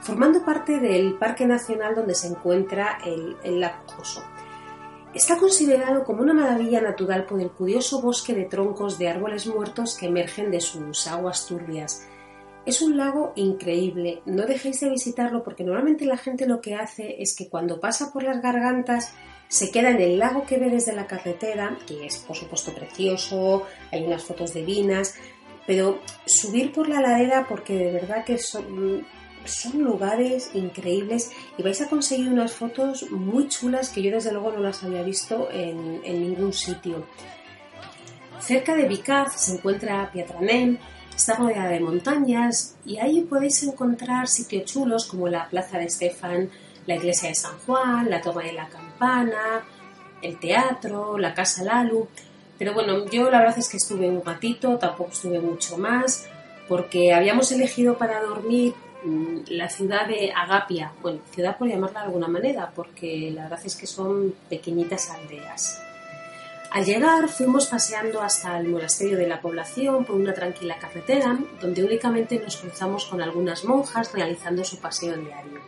[0.00, 3.62] formando parte del Parque Nacional donde se encuentra el, el
[5.14, 9.96] Está considerado como una maravilla natural por el curioso bosque de troncos de árboles muertos
[9.96, 12.04] que emergen de sus aguas turbias.
[12.66, 17.22] Es un lago increíble, no dejéis de visitarlo porque normalmente la gente lo que hace
[17.22, 19.14] es que cuando pasa por las gargantas
[19.46, 23.62] se queda en el lago que ve desde la carretera, que es por supuesto precioso,
[23.92, 25.14] hay unas fotos de vinas,
[25.64, 29.06] pero subir por la ladera porque de verdad que son,
[29.44, 34.52] son lugares increíbles y vais a conseguir unas fotos muy chulas que yo desde luego
[34.52, 37.06] no las había visto en, ningún sitio.
[38.40, 40.78] Cerca de Vicaz se encuentra Pietranem,
[41.14, 46.50] Está rodeada de montañas y ahí podéis encontrar sitios chulos como la Plaza de Estefan,
[46.86, 49.64] la Iglesia de San Juan, la Torre de la Campana,
[50.20, 52.08] el teatro, la Casa Lalu.
[52.58, 56.26] Pero bueno, yo la verdad es que estuve un ratito, tampoco estuve mucho más,
[56.68, 58.74] porque habíamos elegido para dormir
[59.48, 63.76] la ciudad de Agapia, bueno, ciudad por llamarla de alguna manera, porque la verdad es
[63.76, 65.80] que son pequeñitas aldeas.
[66.70, 71.84] Al llegar fuimos paseando hasta el monasterio de la población por una tranquila carretera donde
[71.84, 75.60] únicamente nos cruzamos con algunas monjas realizando su paseo diario.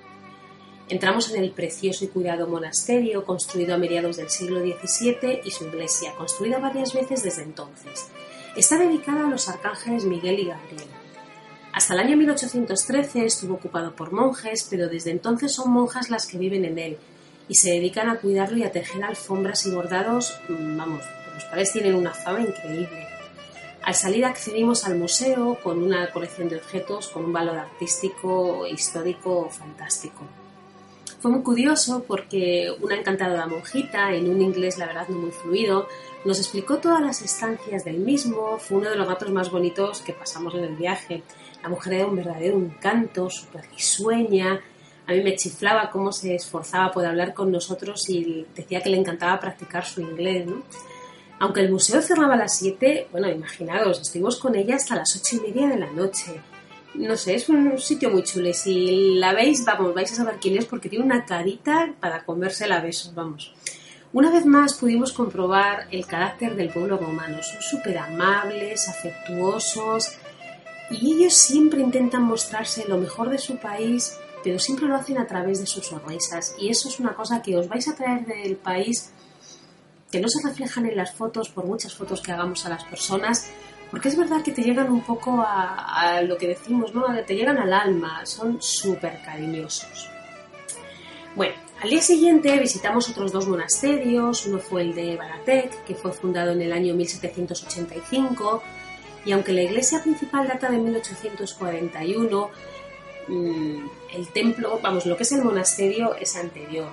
[0.88, 5.66] Entramos en el precioso y cuidado monasterio construido a mediados del siglo XVII y su
[5.66, 8.08] iglesia, construida varias veces desde entonces.
[8.56, 10.88] Está dedicada a los arcángeles Miguel y Gabriel.
[11.76, 16.38] Hasta el año 1813 estuvo ocupado por monjes, pero desde entonces son monjas las que
[16.38, 16.96] viven en él
[17.50, 21.70] y se dedican a cuidarlo y a tejer alfombras y bordados, mm, vamos, los cuales
[21.70, 23.06] tienen una fama increíble.
[23.82, 29.50] Al salir accedimos al museo con una colección de objetos con un valor artístico histórico
[29.50, 30.22] fantástico.
[31.20, 35.88] Fue muy curioso porque una encantadora monjita, en un inglés la verdad no muy fluido,
[36.24, 40.14] nos explicó todas las estancias del mismo, fue uno de los ratos más bonitos que
[40.14, 41.22] pasamos en el viaje.
[41.66, 44.60] La mujer era un verdadero encanto, súper risueña,
[45.04, 48.98] a mí me chiflaba cómo se esforzaba por hablar con nosotros y decía que le
[48.98, 50.46] encantaba practicar su inglés.
[51.40, 55.38] Aunque el museo cerraba a las 7, bueno, imaginaos, estuvimos con ella hasta las 8
[55.38, 56.40] y media de la noche.
[56.94, 58.54] No sé, es un sitio muy chulo.
[58.54, 62.76] Si la veis, vamos, vais a saber quién es porque tiene una carita para comérsela
[62.76, 63.52] a besos, vamos.
[64.12, 67.42] Una vez más pudimos comprobar el carácter del pueblo romano.
[67.42, 70.16] Son súper amables, afectuosos
[70.90, 75.26] y ellos siempre intentan mostrarse lo mejor de su país pero siempre lo hacen a
[75.26, 76.54] través de sus sonrisas.
[76.56, 79.10] Y eso es una cosa que os vais a traer del país
[80.08, 83.50] que no se reflejan en las fotos, por muchas fotos que hagamos a las personas,
[83.90, 87.06] porque es verdad que te llegan un poco a, lo que decimos, ¿no?
[87.26, 90.08] Te llegan al alma, son súper cariñosos.
[91.34, 96.12] Bueno, al día siguiente visitamos otros dos monasterios, uno fue el de Baratek, que fue
[96.12, 98.62] fundado en el año 1785,
[99.26, 102.50] y aunque la iglesia principal data de 1841,
[103.28, 106.88] Mm, el templo, vamos, lo que es el monasterio es anterior.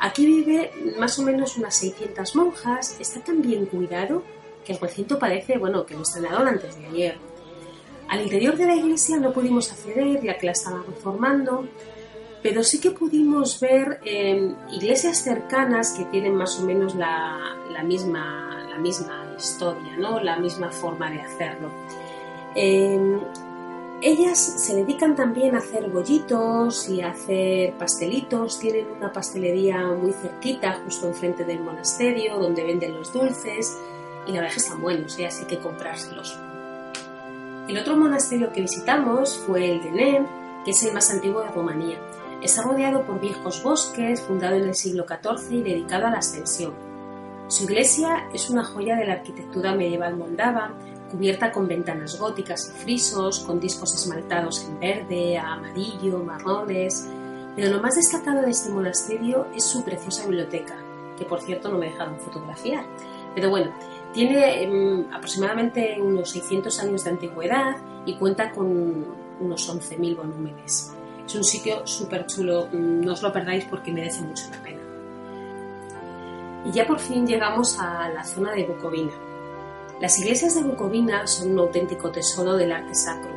[0.00, 4.22] Aquí vive más o menos unas 600 monjas, está tan bien cuidado
[4.64, 7.16] que el recinto parece, bueno, que lo estrenaron antes de ayer.
[8.08, 11.66] Al interior de la iglesia no pudimos acceder ya que la estaban reformando,
[12.42, 18.66] pero sí que pudimos ver em, iglesias cercanas que tienen más o menos la, misma,
[18.70, 20.20] la misma historia, ¿no?
[20.20, 21.70] la misma forma de hacerlo.
[22.54, 23.20] Em,
[24.00, 28.58] ellas se dedican también a hacer bollitos y a hacer pastelitos.
[28.60, 33.76] Tienen una pastelería muy cerquita, justo enfrente del monasterio, donde venden los dulces.
[34.26, 35.26] Y la verdad es que están buenos, ¿eh?
[35.26, 36.38] así que comprárselos.
[37.68, 40.26] El otro monasterio que visitamos fue el de Nem,
[40.64, 41.98] que es el más antiguo de Rumanía.
[42.40, 46.87] Está rodeado por viejos bosques, fundado en el siglo XIV y dedicado a la ascensión.
[47.48, 50.74] Su iglesia es una joya de la arquitectura medieval moldava,
[51.10, 57.08] cubierta con ventanas góticas y frisos, con discos esmaltados en verde, amarillo, marrones.
[57.56, 60.76] Pero lo más destacado de este monasterio es su preciosa biblioteca,
[61.16, 62.84] que por cierto no me he dejado fotografiar.
[63.34, 63.72] Pero bueno,
[64.12, 69.06] tiene em, aproximadamente unos 600 años de antigüedad y cuenta con
[69.40, 70.92] unos 11.000 volúmenes.
[71.26, 74.77] Es un sitio súper chulo, mm, no os lo perdáis porque merece mucho la pena.
[76.64, 79.12] Y ya por fin llegamos a la zona de Bucovina
[80.00, 83.32] las iglesias de Bucovina son un auténtico tesoro del arte sacro.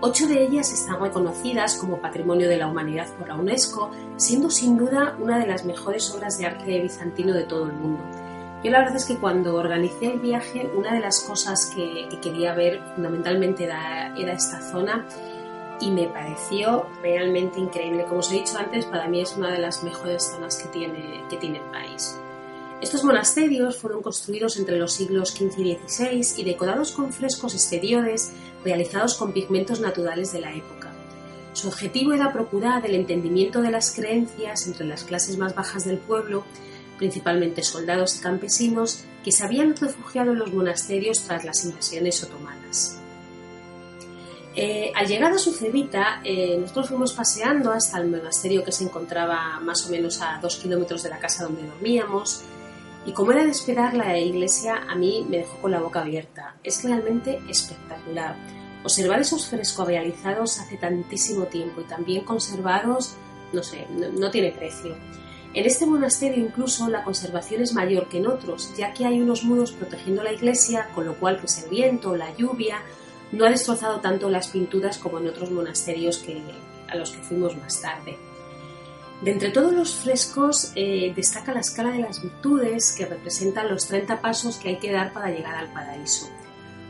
[0.00, 4.78] Ocho de ellas están reconocidas como Patrimonio de la Humanidad por la UNESCO, siendo sin
[4.78, 8.04] duda una de las mejores obras de arte bizantino de todo el mundo.
[8.62, 12.54] Yo la verdad es que cuando organicé el viaje, una de las cosas que, quería
[12.54, 15.04] ver fundamentalmente era, esta zona
[15.80, 18.04] y me pareció realmente increíble.
[18.04, 21.24] Como os he dicho antes, para mí es una de las mejores zonas que tiene,
[21.28, 22.16] que tiene el país.
[22.80, 28.32] Estos monasterios fueron construidos entre los siglos XV y XVI y decorados con frescos exteriores
[28.64, 30.92] realizados con pigmentos naturales de la época.
[31.54, 35.96] Su objetivo era procurar el entendimiento de las creencias entre las clases más bajas del
[35.96, 36.44] pueblo,
[36.98, 42.98] principalmente soldados y campesinos, que se habían refugiado en los monasterios tras las invasiones otomanas.
[44.54, 48.84] Eh, al llegar a su cebita, eh, nosotros fuimos paseando hasta el monasterio que se
[48.84, 52.42] encontraba más o menos a dos kilómetros de la casa donde dormíamos,
[53.06, 56.56] y como era de esperar, la iglesia a mí me dejó con la boca abierta.
[56.64, 58.34] Es realmente espectacular.
[58.82, 63.14] Observar esos frescos realizados hace tantísimo tiempo y también conservados,
[63.52, 64.96] no sé, no, tiene precio.
[65.54, 69.44] En este monasterio incluso la conservación es mayor que en otros, ya que hay unos
[69.44, 72.82] muros protegiendo la iglesia, con lo cual pues el viento la lluvia
[73.30, 76.42] no ha destrozado tanto las pinturas como en otros monasterios que,
[76.88, 78.18] a los que fuimos más tarde.
[79.22, 83.86] De entre todos los frescos eh, destaca la escala de las virtudes que representan los
[83.86, 86.28] 30 pasos que hay que dar para llegar al paraíso.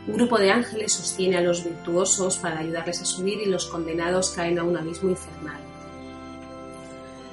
[0.07, 4.31] Un grupo de ángeles sostiene a los virtuosos para ayudarles a subir y los condenados
[4.31, 5.59] caen a un abismo infernal.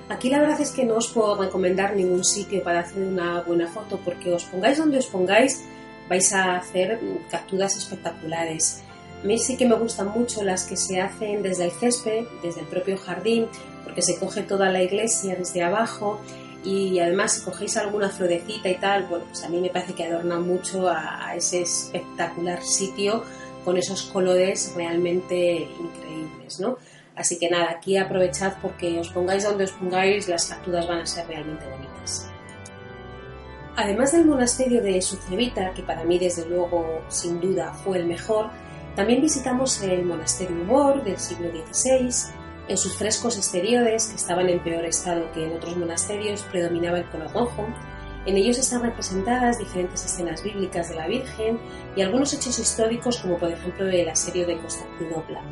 [0.08, 3.66] Aquí la verdad es que no os puedo recomendar ningún sitio para hacer una buena
[3.68, 5.64] foto porque os pongáis donde os pongáis
[6.08, 8.82] vais a hacer capturas espectaculares.
[9.22, 12.60] A mí sí que me gustan mucho las que se hacen desde el césped, desde
[12.60, 13.48] el propio jardín,
[13.84, 16.20] porque se coge toda la iglesia desde abajo
[16.64, 20.04] y además si cogéis alguna florecita y tal, bueno, pues a mí me parece que
[20.04, 23.22] adorna mucho a, a ese espectacular sitio
[23.64, 26.78] con esos colores realmente increíbles, ¿no?
[27.16, 31.06] Así que nada, aquí aprovechad porque os pongáis donde os pongáis, las capturas van a
[31.06, 32.28] ser realmente bonitas.
[33.76, 38.50] Además del monasterio de Sucevita, que para mí desde luego sin duda fue el mejor,
[38.94, 42.32] también visitamos el monasterio Humor del siglo XVI.
[42.68, 47.08] En sus frescos exteriores, que estaban en peor estado que en otros monasterios, predominaba el
[47.10, 47.66] color rojo.
[48.26, 51.58] En ellos están representadas diferentes escenas bíblicas de la Virgen
[51.94, 55.42] y algunos hechos históricos, como por ejemplo el asedio de Constantinopla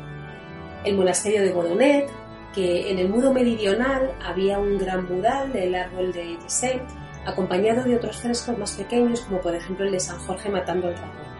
[0.83, 2.09] el monasterio de Godonet,
[2.53, 6.83] que en el muro meridional había un gran mural del árbol de Giselle,
[7.25, 10.95] acompañado de otros frescos más pequeños, como por ejemplo el de San Jorge matando al
[10.95, 11.33] dragón.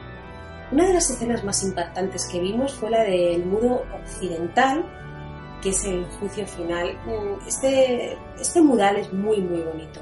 [0.71, 4.85] Una de las escenas más impactantes que vimos fue la del muro occidental,
[5.63, 6.95] que es el juicio final.
[7.05, 10.01] Mm, este, este mural es muy, muy bonito.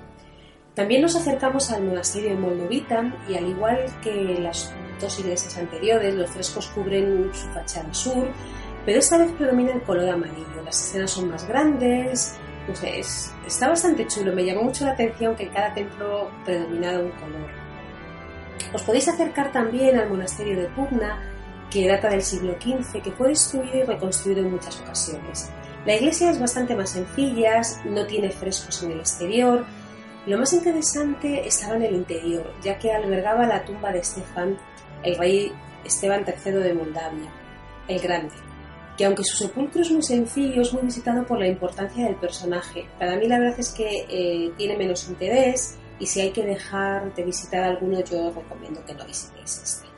[0.73, 6.15] También nos acercamos al monasterio de Moldovita y al igual que las dos iglesias anteriores,
[6.15, 8.27] los frescos cubren su fachada sur
[8.85, 10.63] pero esta vez predomina el color amarillo.
[10.65, 12.35] Las escenas son más grandes,
[12.73, 13.01] sé,
[13.45, 14.33] está bastante chulo.
[14.33, 17.49] Me llamó mucho la atención que en cada templo predominara un color.
[18.73, 21.19] Os podéis acercar también al monasterio de Pugna,
[21.71, 25.49] que data del siglo XV, que fue destruido y reconstruido en muchas ocasiones.
[25.85, 29.65] La iglesia es bastante más sencilla, no tiene frescos en el exterior.
[30.27, 34.57] Lo más interesante estaba en el interior, ya que albergaba la tumba de Estefan,
[35.01, 35.51] el rey
[35.83, 37.31] Esteban III de Moldavia,
[37.87, 38.51] el Grande
[38.97, 42.85] que aunque su sepulcro es muy sencillo, es muy visitado por la importancia del personaje.
[42.99, 47.13] Para mí la verdad es que eh, tiene menos interés y si hay que dejar
[47.15, 49.90] de visitar alguno, yo recomiendo que no visitéis este.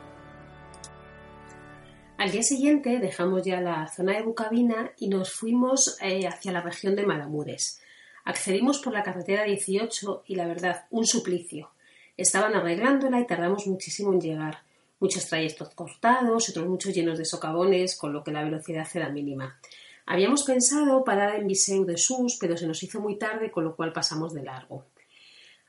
[2.24, 6.62] Al día siguiente dejamos ya la zona de Bucavina y nos fuimos eh, hacia la
[6.62, 7.82] región de Malamures.
[8.24, 11.72] Accedimos por la carretera 18 y la verdad, un suplicio.
[12.16, 14.60] Estaban arreglándola y tardamos muchísimo en llegar
[15.02, 19.60] muchos trayectos cortados, otros muchos llenos de socavones, con lo que la velocidad era mínima.
[20.06, 23.76] Habíamos pensado parar en Viseu de Sus, pero se nos hizo muy tarde, con lo
[23.76, 24.86] cual pasamos de largo.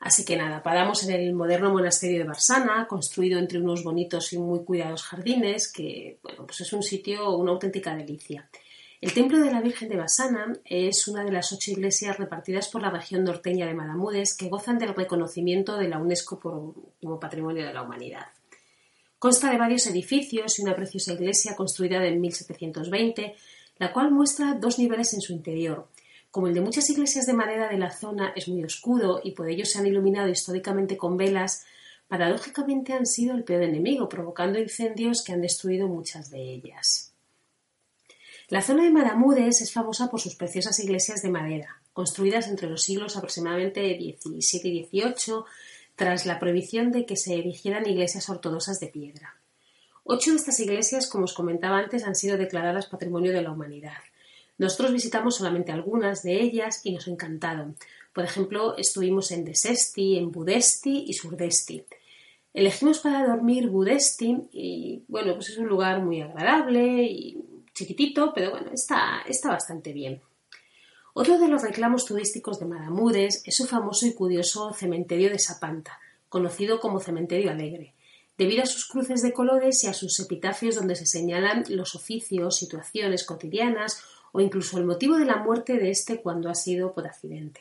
[0.00, 4.38] Así que nada, paramos en el moderno monasterio de Barsana, construido entre unos bonitos y
[4.38, 8.48] muy cuidados jardines, que bueno, pues es un sitio, una auténtica delicia.
[9.00, 12.80] El templo de la Virgen de Barsana es una de las ocho iglesias repartidas por
[12.80, 17.74] la región norteña de Madamudes que gozan del reconocimiento de la UNESCO como Patrimonio de
[17.74, 18.26] la Humanidad.
[19.18, 23.34] Consta de varios edificios y una preciosa iglesia construida en 1720,
[23.78, 25.88] la cual muestra dos niveles en su interior.
[26.34, 29.48] Como el de muchas iglesias de madera de la zona es muy oscuro y por
[29.48, 31.64] ello se han iluminado históricamente con velas,
[32.08, 37.12] paradójicamente han sido el peor enemigo, provocando incendios que han destruido muchas de ellas.
[38.48, 42.82] La zona de Maramudes es famosa por sus preciosas iglesias de madera, construidas entre los
[42.82, 45.44] siglos aproximadamente XVII y XVIII,
[45.94, 49.36] tras la prohibición de que se erigieran iglesias ortodoxas de piedra.
[50.02, 54.02] Ocho de estas iglesias, como os comentaba antes, han sido declaradas Patrimonio de la Humanidad.
[54.58, 57.76] Nosotros visitamos solamente algunas de ellas y nos encantaron.
[58.12, 61.84] Por ejemplo, estuvimos en Desesti, en Budesti y Surdesti.
[62.52, 67.36] Elegimos para dormir Budesti y bueno, pues es un lugar muy agradable y
[67.74, 70.20] chiquitito, pero bueno, está, está bastante bien.
[71.14, 75.98] Otro de los reclamos turísticos de Maramudes es su famoso y curioso cementerio de Sapanta,
[76.28, 77.94] conocido como Cementerio Alegre,
[78.38, 82.56] debido a sus cruces de colores y a sus epitafios donde se señalan los oficios,
[82.56, 84.02] situaciones cotidianas
[84.34, 87.60] o incluso el motivo de la muerte de éste cuando ha sido por accidente.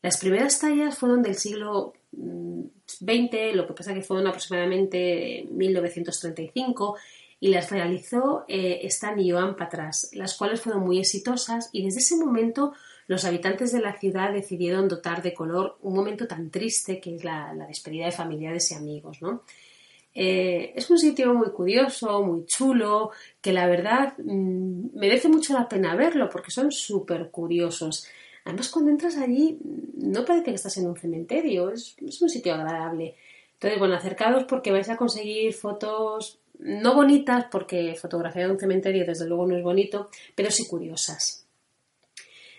[0.00, 6.96] Las primeras tallas fueron del siglo XX, mm, lo que pasa que fueron aproximadamente 1935
[7.40, 11.98] y las realizó eh, Stan y Joan Patras, las cuales fueron muy exitosas y desde
[11.98, 12.74] ese momento
[13.08, 17.24] los habitantes de la ciudad decidieron dotar de color un momento tan triste que es
[17.24, 19.20] la, despedida de familiares y amigos.
[19.20, 19.42] ¿no?
[20.20, 25.68] Eh, es un sitio muy curioso, muy chulo, que la verdad mm, merece mucho la
[25.68, 28.04] pena verlo porque son súper curiosos.
[28.44, 29.60] Además, cuando entras allí,
[29.94, 33.14] no parece que estás en un cementerio, es, un sitio agradable.
[33.52, 39.06] Entonces, bueno, acercados porque vais a conseguir fotos no bonitas, porque fotografía de un cementerio
[39.06, 41.46] desde luego no es bonito, pero sí curiosas.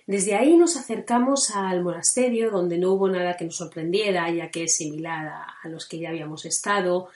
[0.07, 4.63] Desde ahí nos acercamos al monasterio, donde no hubo nada que nos sorprendiera, ya que
[4.63, 5.27] es similar
[5.61, 7.09] a, los que ya habíamos estado.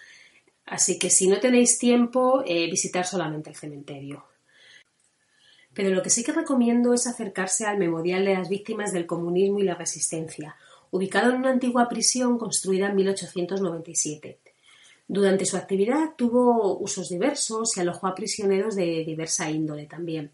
[0.65, 4.25] Así que si no tenéis tiempo, eh, visitar solamente el cementerio.
[5.75, 9.57] pero lo que sí que recomiendo es acercarse al Memorial de las Víctimas del Comunismo
[9.57, 10.55] y la Resistencia,
[10.91, 14.37] ubicado en una antigua prisión construida en 1897.
[15.07, 20.31] Durante su actividad tuvo usos diversos y alojó a prisioneros de diversa índole también.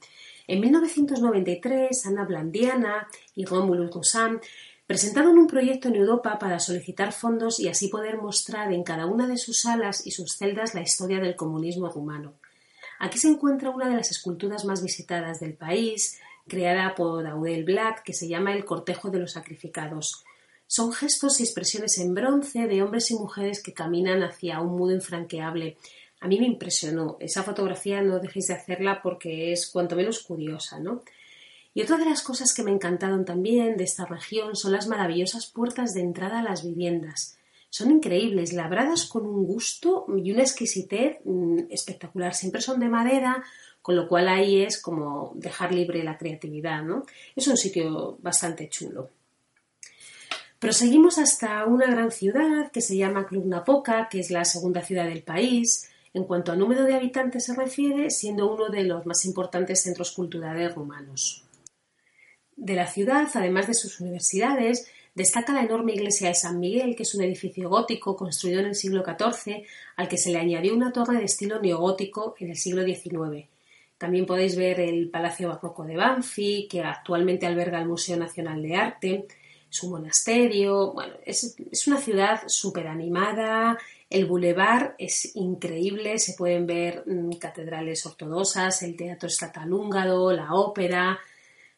[0.47, 4.39] En 1993, Ana Blandiana y Romulus Gosam
[4.89, 9.27] presentaron un proyecto en Europa para solicitar fondos y así poder mostrar en cada una
[9.27, 12.33] de sus salas y sus celdas la historia del comunismo rumano.
[12.97, 17.99] Aquí se encuentra una de las esculturas más visitadas del país, creada por Aurel Blatt,
[17.99, 20.25] que se llama El cortejo de los sacrificados.
[20.65, 24.95] Son gestos y expresiones en bronce de hombres y mujeres que caminan hacia un mundo
[24.95, 25.77] infranqueable.
[26.19, 27.15] A mí me impresionó.
[27.19, 31.03] Esa fotografía no dejéis de hacerla porque es cuanto menos curiosa, ¿no?
[31.80, 35.45] Y otra de las cosas que me encantaron también de esta región son las maravillosas
[35.47, 37.38] puertas de entrada a las viviendas.
[37.69, 42.36] Son increíbles, labradas con un gusto y una exquisitez mm, espectacular.
[42.36, 43.45] Siempre son de madera,
[43.82, 47.05] con lo cual ahí es como dejar libre la creatividad, ¿no?
[47.34, 49.11] Es un sitio bastante chulo.
[50.59, 55.23] Proseguimos hasta una gran ciudad que se llama Cluj-Napoca, que es la segunda ciudad del
[55.23, 59.84] país, en cuanto a número de habitantes se refiere, siendo uno de los más importantes
[59.84, 61.45] centros culturales rumanos.
[62.60, 67.03] De la ciudad, además de sus universidades, destaca la enorme iglesia de San Miguel, que
[67.03, 69.64] es un edificio gótico construido en el siglo XIV,
[69.95, 73.47] al que se le añadió una torre de estilo neogótico en el siglo XIX.
[73.97, 78.76] También podéis ver el Palacio Barroco de Banfi, que actualmente alberga el Museo Nacional de
[78.76, 79.28] Arte,
[79.70, 80.91] su monasterio.
[80.91, 81.55] Bueno, es,
[81.88, 83.78] una ciudad súper animada.
[84.10, 90.53] El bulevar es increíble, se pueden ver mm, catedrales ortodoxas, el teatro estatal húngaro, la
[90.55, 91.22] ópera.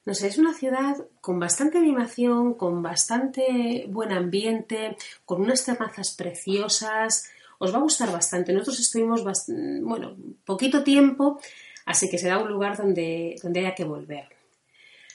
[0.03, 6.15] No sé, es una ciudad con bastante animación, con bastante buen ambiente, con unas terrazas
[6.15, 7.29] preciosas.
[7.59, 8.51] Os va a gustar bastante.
[8.51, 9.23] Nosotros estuvimos,
[9.83, 11.39] bueno, poquito tiempo,
[11.85, 14.25] así que será un lugar donde, donde haya que volver.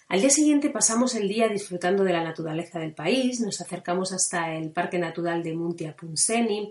[0.09, 4.55] Al día siguiente pasamos el día disfrutando de la naturaleza del país, nos acercamos hasta
[4.55, 6.71] el Parque Natural de Muntia Punseni,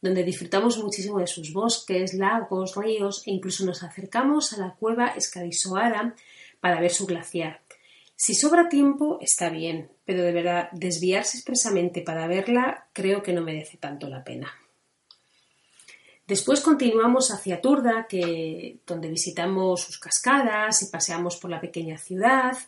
[0.00, 5.08] donde disfrutamos muchísimo de sus bosques, lagos, ríos e incluso nos acercamos a la cueva
[5.08, 6.14] Escadisoara
[6.66, 7.60] para ver su glaciar.
[8.16, 13.40] Si sobra tiempo, está bien, pero de verdad, desviarse expresamente para verla creo que no
[13.40, 14.52] merece tanto la pena.
[16.26, 22.58] Después continuamos hacia Turda, que, donde visitamos sus cascadas y paseamos por la pequeña ciudad.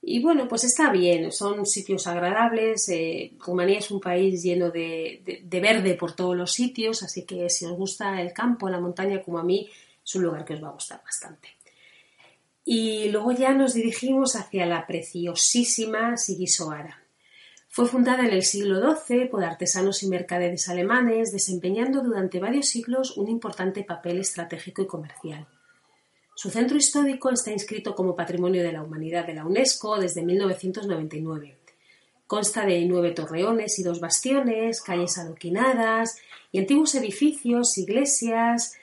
[0.00, 2.88] Y bueno, pues está bien, son sitios agradables.
[2.90, 7.64] Eh, Rumanía es un país lleno de, verde por todos los sitios, así que si
[7.64, 9.68] os gusta el campo, la montaña como a mí,
[10.04, 11.48] es un lugar que os va a gustar bastante.
[12.64, 17.02] Y luego ya nos dirigimos hacia la preciosísima Sigisoara.
[17.68, 23.16] Fue fundada en el siglo XII por artesanos y mercaderes alemanes, desempeñando durante varios siglos
[23.16, 25.48] un importante papel estratégico y comercial.
[26.34, 31.58] Su centro histórico está inscrito como Patrimonio de la Humanidad de la UNESCO desde 1999.
[32.26, 36.18] Consta de nueve torreones y dos bastiones, calles adoquinadas
[36.50, 38.74] y antiguos edificios, iglesias.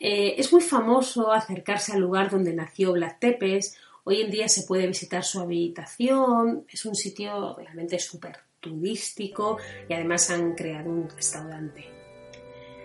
[0.00, 3.76] Eh, es muy famoso acercarse al lugar donde nació Vlad Tepes.
[4.04, 6.64] Hoy en día se puede visitar su habitación.
[6.68, 11.84] Es un sitio realmente súper turístico y además han creado un restaurante.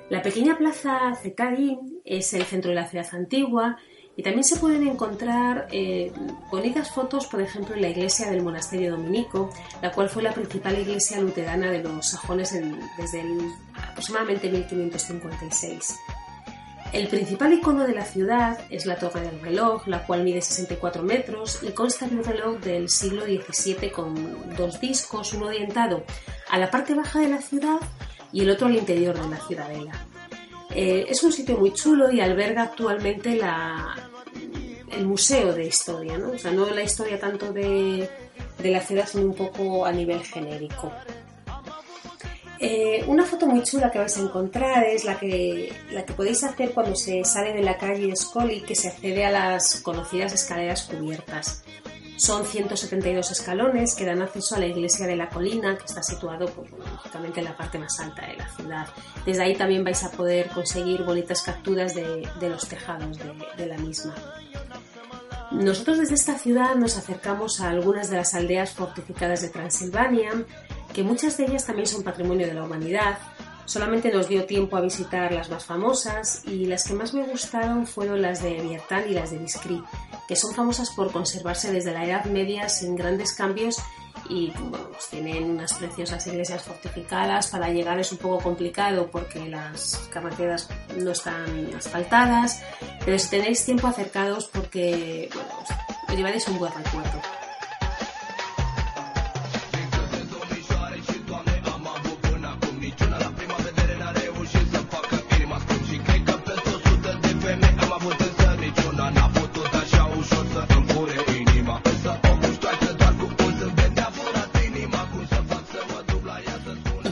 [0.09, 3.77] La pequeña plaza Zetadín es el centro de la ciudad antigua
[4.15, 6.11] y también se pueden encontrar eh,
[6.51, 9.49] bonitas fotos, por ejemplo, en la iglesia del monasterio dominico,
[9.81, 12.51] la cual fue la principal iglesia luterana de los sajones
[12.97, 13.23] desde
[13.73, 15.95] aproximadamente 1556.
[16.91, 21.03] El principal icono de la ciudad es la torre del reloj, la cual mide 64
[21.03, 26.03] metros y consta de un reloj del siglo XVII con dos discos, uno orientado
[26.49, 27.77] a la parte baja de la ciudad
[28.31, 29.91] y el otro al interior de la ciudadela.
[30.71, 33.39] Eh, es un sitio muy chulo y alberga actualmente
[34.91, 36.31] el museo de historia, ¿no?
[36.31, 38.09] O sea, no la historia tanto de,
[38.63, 40.91] la ciudad, sino un poco a nivel genérico.
[42.61, 46.43] Eh, una foto muy chula que vais a encontrar es la que, la que podéis
[46.43, 50.83] hacer cuando se sale de la calle Scully, que se accede a las conocidas escaleras
[50.83, 51.63] cubiertas.
[52.17, 56.47] Son 172 escalones que dan acceso a la iglesia de la colina, que está situado,
[56.47, 58.87] pues, lógicamente, en la parte más alta de la ciudad.
[59.25, 63.17] Desde ahí también vais a poder conseguir bonitas capturas de, los tejados
[63.57, 64.13] de la misma.
[65.51, 70.45] Nosotros desde esta ciudad nos acercamos a algunas de las aldeas fortificadas de Transilvania,
[70.93, 73.17] que muchas de ellas también son patrimonio de la humanidad.
[73.65, 77.85] Solamente nos dio tiempo a visitar las más famosas y las que más me gustaron
[77.85, 79.83] fueron las de Viertan y las de Biskri,
[80.27, 83.77] que son famosas por conservarse desde la Edad Media sin grandes cambios
[84.27, 87.47] y bueno, pues tienen unas preciosas iglesias fortificadas.
[87.47, 90.67] Para llegar es un poco complicado porque las carreteras
[90.97, 92.63] no están asfaltadas,
[93.05, 95.49] pero si tenéis tiempo acercados porque bueno,
[96.07, 97.38] os llevaréis un buen recuerdo.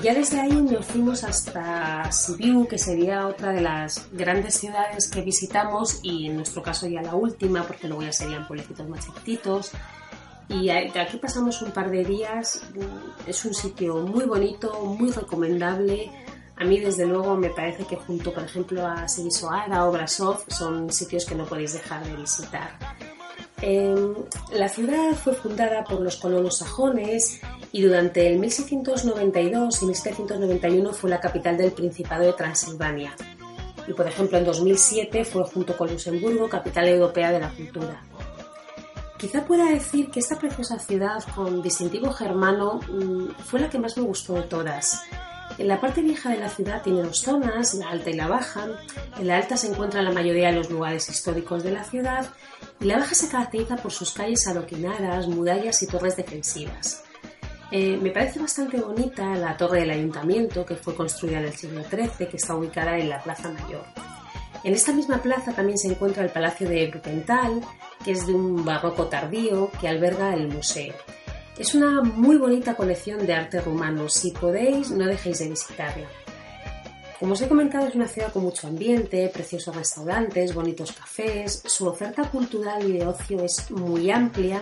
[0.07, 5.19] Ya desde ahí nos fuimos hasta Sibiu, que sería otra de las grandes ciudades que
[5.19, 9.71] visitamos y en nuestro caso ya la última, porque luego ya serían pueblecitos más chiquititos.
[10.47, 12.61] Y aquí pasamos un par de días.
[13.27, 16.09] Es un sitio muy bonito, muy recomendable.
[16.55, 20.89] A mí, desde luego, me parece que junto, por ejemplo, a Sibisoara o Brasov son
[20.89, 22.79] sitios que no podéis dejar de visitar.
[23.61, 24.13] Em,
[24.53, 27.41] la ciudad fue fundada por los colonos sajones
[27.71, 33.15] y durante el 1692 y 1791 fue la capital del Principado de Transilvania.
[33.87, 38.03] Y por ejemplo en 2007 fue junto con Luxemburgo capital europea de la cultura.
[39.17, 43.97] Quizá pueda decir que esta preciosa ciudad con distintivo germano mm, fue la que más
[43.97, 45.01] me gustó de todas.
[45.57, 48.67] En la parte vieja de la ciudad tiene dos zonas, la alta y la baja.
[49.17, 52.27] En la alta se encuentran la mayoría de los lugares históricos de la ciudad
[52.79, 57.03] y la baja se caracteriza por sus calles adoquinadas, murallas y torres defensivas.
[57.71, 61.83] Eh, me parece bastante bonita la torre del ayuntamiento que fue construida en el siglo
[61.83, 63.83] XIII, que está ubicada en la Plaza Mayor.
[64.63, 67.61] En esta misma plaza también se encuentra el Palacio de Brupental,
[68.03, 70.93] que es de un barroco tardío que alberga el museo.
[71.57, 74.07] Es una muy bonita colección de arte rumano.
[74.09, 76.07] Si podéis, no dejéis de visitarla.
[77.19, 81.63] Como os he comentado, es una ciudad con mucho ambiente, preciosos restaurantes, bonitos cafés.
[81.65, 84.61] Su oferta cultural y de ocio es muy amplia.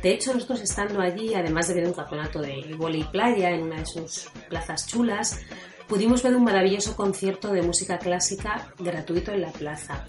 [0.00, 3.80] De hecho, nosotros estando allí, además de ver un campeonato de y playa en una
[3.80, 5.40] de sus plazas chulas,
[5.88, 10.06] pudimos ver un maravilloso concierto de música clásica gratuito en la plaza.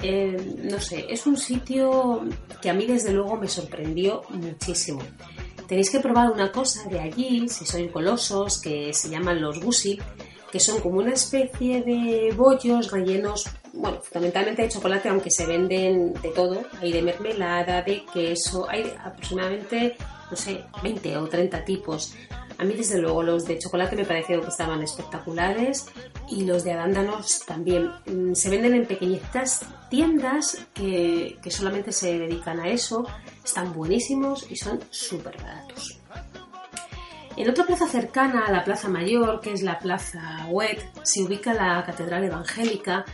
[0.00, 2.22] Eh, no sé, es un sitio
[2.62, 5.02] que a mí desde luego me sorprendió muchísimo.
[5.68, 10.00] Tenéis que probar una cosa de allí, si sois golosos, que se llaman los gusi,
[10.50, 13.44] que son como una especie de bollos rellenos,
[13.74, 18.94] bueno, fundamentalmente de chocolate, aunque se venden de todo, hay de mermelada, de queso, hay
[18.98, 19.94] aproximadamente,
[20.30, 22.14] no sé, 20 o 30 tipos.
[22.58, 25.86] A mí, desde luego, los de chocolate me parecieron que estaban espectaculares
[26.28, 27.90] y los de arándanos también.
[28.06, 33.06] Mm, se venden en pequeñitas tiendas que, que solamente se dedican a eso.
[33.44, 35.98] Están buenísimos y son súper baratos.
[37.38, 41.54] En otra plaza cercana a la Plaza Mayor, que es la Plaza Wet, se ubica
[41.54, 43.04] la Catedral Evangélica.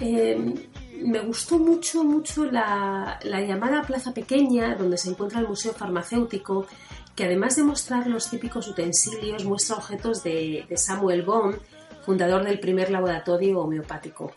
[0.00, 0.70] Eh,
[1.04, 6.66] me gustó mucho, mucho la, llamada Plaza Pequeña, donde se encuentra el Museo Farmacéutico,
[7.14, 11.58] que además de mostrar los típicos utensilios, muestra objetos de, Samuel Bond,
[12.04, 14.32] fundador del primer laboratorio homeopático.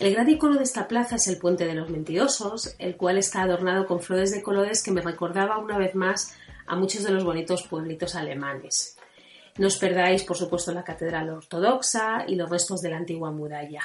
[0.00, 3.42] El gran icono de esta plaza es el Puente de los Mentirosos, el cual está
[3.42, 6.34] adornado con flores de colores que me recordaba una vez más
[6.66, 8.96] a muchos de los bonitos pueblitos alemanes.
[9.58, 13.82] No os perdáis, por supuesto, la catedral ortodoxa y los restos de la antigua muralla.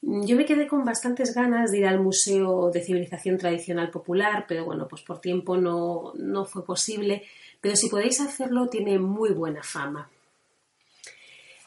[0.00, 4.64] Yo me quedé con bastantes ganas de ir al Museo de Civilización Tradicional Popular, pero
[4.64, 7.22] bueno, pues por tiempo no, no fue posible.
[7.64, 10.10] Pero si podéis hacerlo, tiene muy buena fama.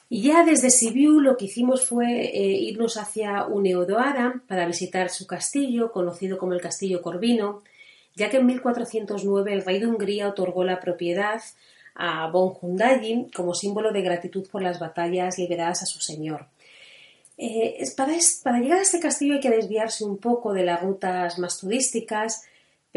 [0.09, 5.25] Y ya desde Sibiu lo que hicimos fue eh, irnos hacia Uneodoara para visitar su
[5.25, 7.63] castillo, conocido como el Castillo Corvino,
[8.13, 11.41] ya que en 1409 el rey de Hungría otorgó la propiedad
[11.95, 16.45] a Von Hundayi como símbolo de gratitud por las batallas liberadas a su señor.
[17.39, 18.13] Eh, para,
[18.59, 22.43] llegar a este castillo hay que desviarse un poco de las rutas más turísticas,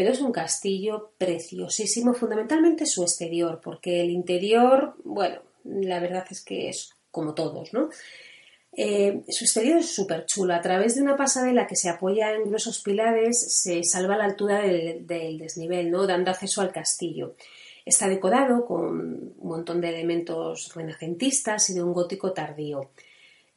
[0.00, 6.42] pero es un castillo preciosísimo, fundamentalmente su exterior, porque el interior, bueno, la verdad es
[6.42, 7.90] que es como todos, ¿no?
[8.72, 10.54] Eh, su exterior es súper chulo.
[10.54, 14.62] A través de una pasarela que se apoya en gruesos pilares se salva la altura
[14.62, 16.06] del, desnivel, ¿no?
[16.06, 17.34] dando acceso al castillo.
[17.84, 22.88] Está decorado con un montón de elementos renacentistas y de un gótico tardío.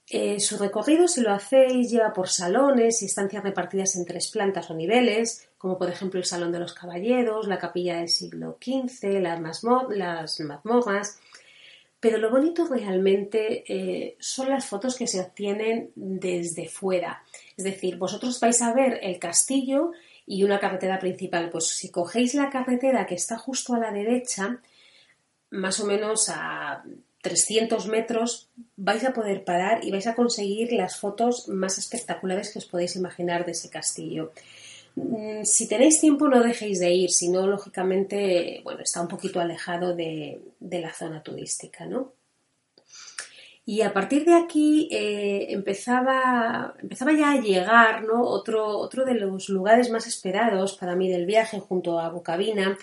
[0.09, 4.69] Eh, su recorrido, si lo hacéis, lleva por salones y estancias repartidas en tres plantas
[4.69, 9.21] o niveles, como por ejemplo el Salón de los Caballeros, la capilla del siglo XV,
[9.21, 11.19] las, las mazmorras,
[12.01, 17.23] pero lo bonito realmente eh, son las fotos que se obtienen desde fuera.
[17.55, 19.93] Es decir, vosotros vais a ver el castillo
[20.25, 21.49] y una carretera principal.
[21.49, 24.59] Pues si cogéis la carretera que está justo a la derecha,
[25.49, 26.83] más o menos a
[27.21, 32.59] 300 metros, vais a poder parar y vais a conseguir las fotos más espectaculares que
[32.59, 34.33] os podéis imaginar de ese castillo.
[34.95, 39.39] Mm, si tenéis tiempo no dejéis de ir, si no, lógicamente, bueno, está un poquito
[39.39, 42.13] alejado de, la zona turística, ¿no?
[43.65, 48.21] Y a partir de aquí eh, empezaba, empezaba ya a llegar ¿no?
[48.21, 52.77] otro, otro de los lugares más esperados para mí del viaje junto a Bucavina,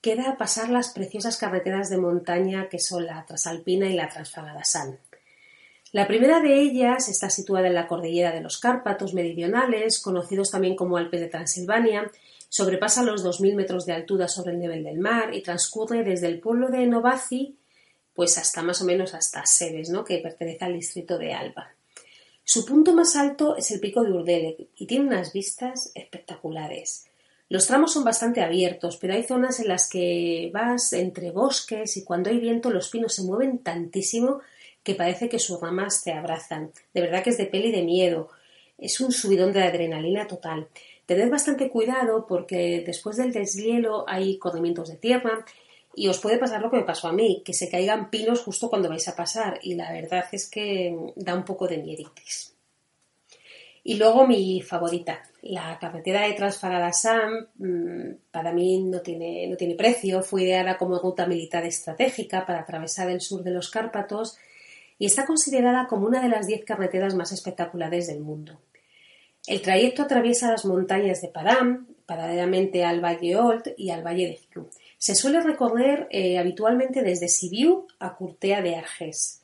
[0.00, 4.08] que era pasar las preciosas carreteras de montaña que son la Trasalpina y la
[4.64, 4.98] San.
[5.92, 10.76] La primera de ellas está situada en la cordillera de los Cárpatos meridionales, conocidos también
[10.76, 12.10] como Alpes de Transilvania,
[12.48, 16.40] sobrepasa los 2.000 metros de altura sobre el nivel del mar y transcurre desde el
[16.40, 17.56] pueblo de Novaci
[18.18, 20.04] pues hasta más o menos hasta Sebes, ¿no?
[20.04, 21.70] que pertenece al distrito de Alba.
[22.42, 27.06] Su punto más alto es el pico de Urdele y tiene unas vistas espectaculares.
[27.48, 32.02] Los tramos son bastante abiertos, pero hay zonas en las que vas entre bosques y
[32.02, 34.40] cuando hay viento los pinos se mueven tantísimo
[34.88, 36.72] que parece que sus ramas te abrazan.
[36.94, 38.30] De verdad que es de peli de miedo.
[38.78, 40.68] Es un subidón de adrenalina total.
[41.04, 45.44] Tened bastante cuidado porque después del deshielo hay corrimientos de tierra
[45.94, 48.70] y os puede pasar lo que me pasó a mí, que se caigan pinos justo
[48.70, 52.54] cuando vais a pasar y la verdad es que da un poco de mieditis.
[53.84, 59.74] Y luego mi favorita, la carretera de Transfagada-Sam, mm, para mí no tiene, no tiene
[59.74, 64.38] precio, fue ideada como ruta militar estratégica para atravesar el sur de los Cárpatos
[64.98, 68.60] y está considerada como una de las diez carreteras más espectaculares del mundo.
[69.46, 74.36] El trayecto atraviesa las montañas de Padam, paralelamente al Valle Olt y al Valle de
[74.36, 74.68] Fiu.
[74.98, 79.42] Se suele recorrer eh, habitualmente desde Sibiu a Curtea de Arges.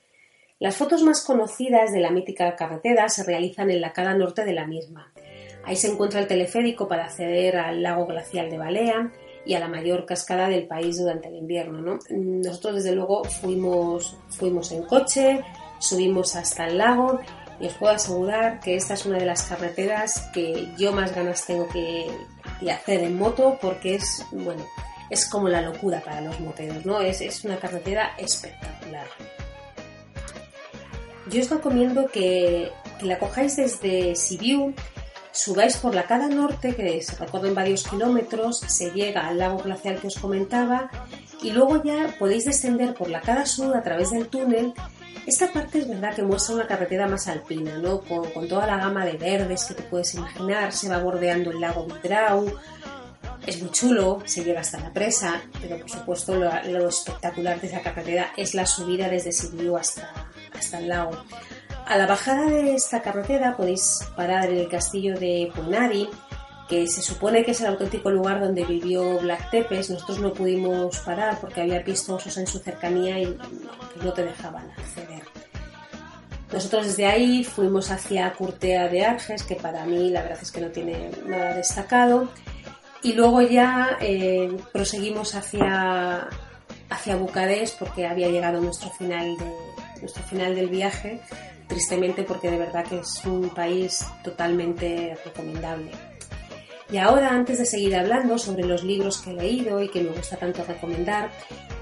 [0.58, 4.52] Las fotos más conocidas de la mítica carretera se realizan en la cara norte de
[4.52, 5.12] la misma.
[5.64, 9.12] Ahí se encuentra el teleférico para acceder al lago glacial de Balea
[9.46, 11.98] y a la mayor cascada del país durante el invierno.
[12.10, 15.44] Nosotros desde luego fuimos, fuimos en coche,
[15.78, 17.20] subimos hasta el lago
[17.60, 21.46] y os puedo asegurar que esta es una de las carreteras que yo más ganas
[21.46, 22.10] tengo que,
[22.70, 24.64] hacer en moto porque es, bueno,
[25.10, 27.00] es como la locura para los moteros, ¿no?
[27.00, 29.06] Es, es una carretera espectacular.
[31.30, 34.74] Yo os recomiendo que, que la cojáis desde Sibiu
[35.34, 39.98] subáis por la cara norte, que se recorren varios kilómetros, se llega al lago glacial
[39.98, 40.90] que os comentaba,
[41.42, 44.72] y luego ya podéis descender por la cara sur a través del túnel.
[45.26, 48.00] Esta parte es verdad que muestra una carretera más alpina, ¿no?
[48.00, 51.86] con, toda la gama de verdes que te puedes imaginar, se va bordeando el lago
[51.86, 52.46] Vidrau,
[53.44, 57.82] es muy chulo, se llega hasta la presa, pero por supuesto lo, espectacular de esa
[57.82, 60.10] carretera es la subida desde Sibiu hasta,
[60.56, 61.10] hasta el lago.
[61.86, 66.08] A la bajada de esta carretera podéis parar en el castillo de Punari,
[66.66, 69.90] que se supone que es el auténtico lugar donde vivió Black Tepes.
[69.90, 73.36] Nosotros no pudimos parar porque había pistosos en su cercanía y
[74.02, 75.22] no te dejaban acceder.
[76.50, 80.62] Nosotros desde ahí fuimos hacia Curtea de Arges, que para mí la verdad es que
[80.62, 82.30] no tiene nada destacado.
[83.02, 86.28] Y luego ya eh, proseguimos hacia,
[86.88, 91.20] hacia Bucarest porque había llegado nuestro final, de, nuestro final del viaje
[91.66, 95.90] tristemente porque de verdad que es un país totalmente recomendable.
[96.90, 100.10] Y ahora, antes de seguir hablando sobre los libros que he leído y que me
[100.10, 101.30] gusta tanto recomendar,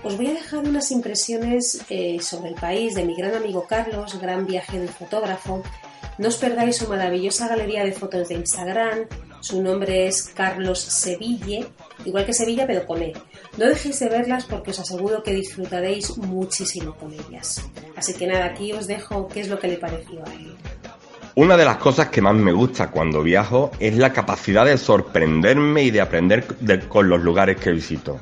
[0.04, 4.18] os voy a dejar unas impresiones eh, sobre el país de mi gran amigo Carlos,
[4.20, 5.62] gran viaje del fotógrafo.
[6.18, 9.06] No os perdáis su maravillosa galería de fotos de Instagram.
[9.40, 11.66] Su nombre es Carlos Seville,
[12.04, 13.12] igual que Sevilla, pero con él.
[13.56, 17.64] No dejéis de verlas porque os aseguro que disfrutaréis muchísimo con ellas.
[17.96, 20.56] Así que nada, aquí os dejo qué es lo que le pareció a él.
[21.34, 25.84] Una de las cosas que más me gusta cuando viajo es la capacidad de sorprenderme
[25.84, 26.46] y de aprender
[26.88, 28.20] con los lugares que visito.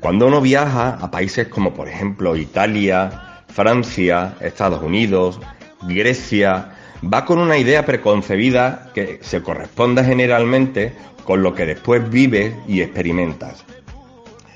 [0.00, 5.38] Cuando uno viaja a países como por ejemplo Italia, Francia, Estados Unidos,
[5.82, 6.72] Grecia,
[7.02, 10.94] va con una idea preconcebida que se corresponde generalmente
[11.24, 13.64] con lo que después vives y experimentas.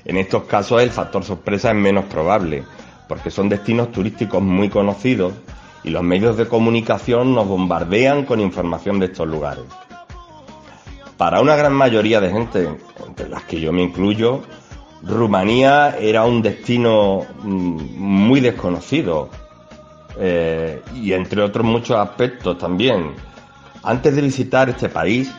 [0.05, 2.63] En estos casos el factor sorpresa es menos probable,
[3.07, 5.33] porque son destinos turísticos muy conocidos
[5.83, 9.65] y los medios de comunicación nos bombardean con información de estos lugares.
[11.17, 12.69] Para una gran mayoría de gente,
[13.05, 14.41] entre las que yo me incluyo,
[15.03, 19.29] Rumanía era un destino mm, muy desconocido
[20.17, 23.11] eh, y entre otros muchos aspectos también.
[23.83, 25.31] Antes de visitar este país,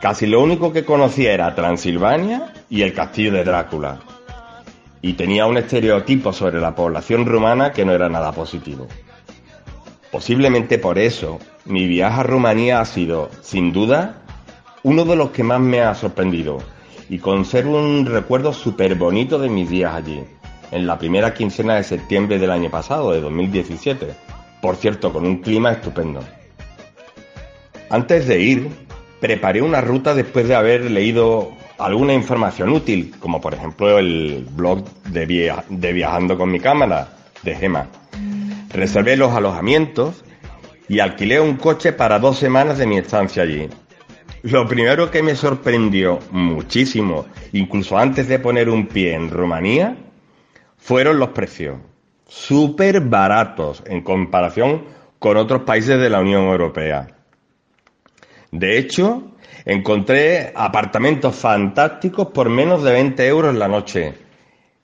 [0.00, 3.98] casi lo único que conocía era Transilvania y el castillo de Drácula
[5.00, 8.86] y tenía un estereotipo sobre la población rumana que no era nada positivo.
[10.10, 14.22] Posiblemente por eso, mi viaje a Rumanía ha sido, sin duda,
[14.82, 16.58] uno de los que más me ha sorprendido
[17.08, 20.22] y conservo un recuerdo súper bonito de mis días allí,
[20.70, 24.14] en la primera quincena de septiembre del año pasado, de 2017,
[24.60, 26.20] por cierto, con un clima estupendo.
[27.90, 28.87] Antes de ir,
[29.20, 34.84] preparé una ruta después de haber leído alguna información útil, como por ejemplo el blog
[35.04, 37.08] de, Viajando con mi cámara,
[37.42, 37.86] de Gema.
[38.70, 40.24] Reservé los alojamientos
[40.88, 43.68] y alquilé un coche para dos semanas de mi estancia allí.
[44.42, 49.96] Lo primero que me sorprendió muchísimo, incluso antes de poner un pie en Rumanía,
[50.76, 51.78] fueron los precios.
[52.26, 54.84] Súper baratos en comparación
[55.18, 57.17] con otros países de la Unión Europea.
[58.50, 59.32] De hecho,
[59.64, 64.14] encontré apartamentos fantásticos por menos de 20 euros la noche.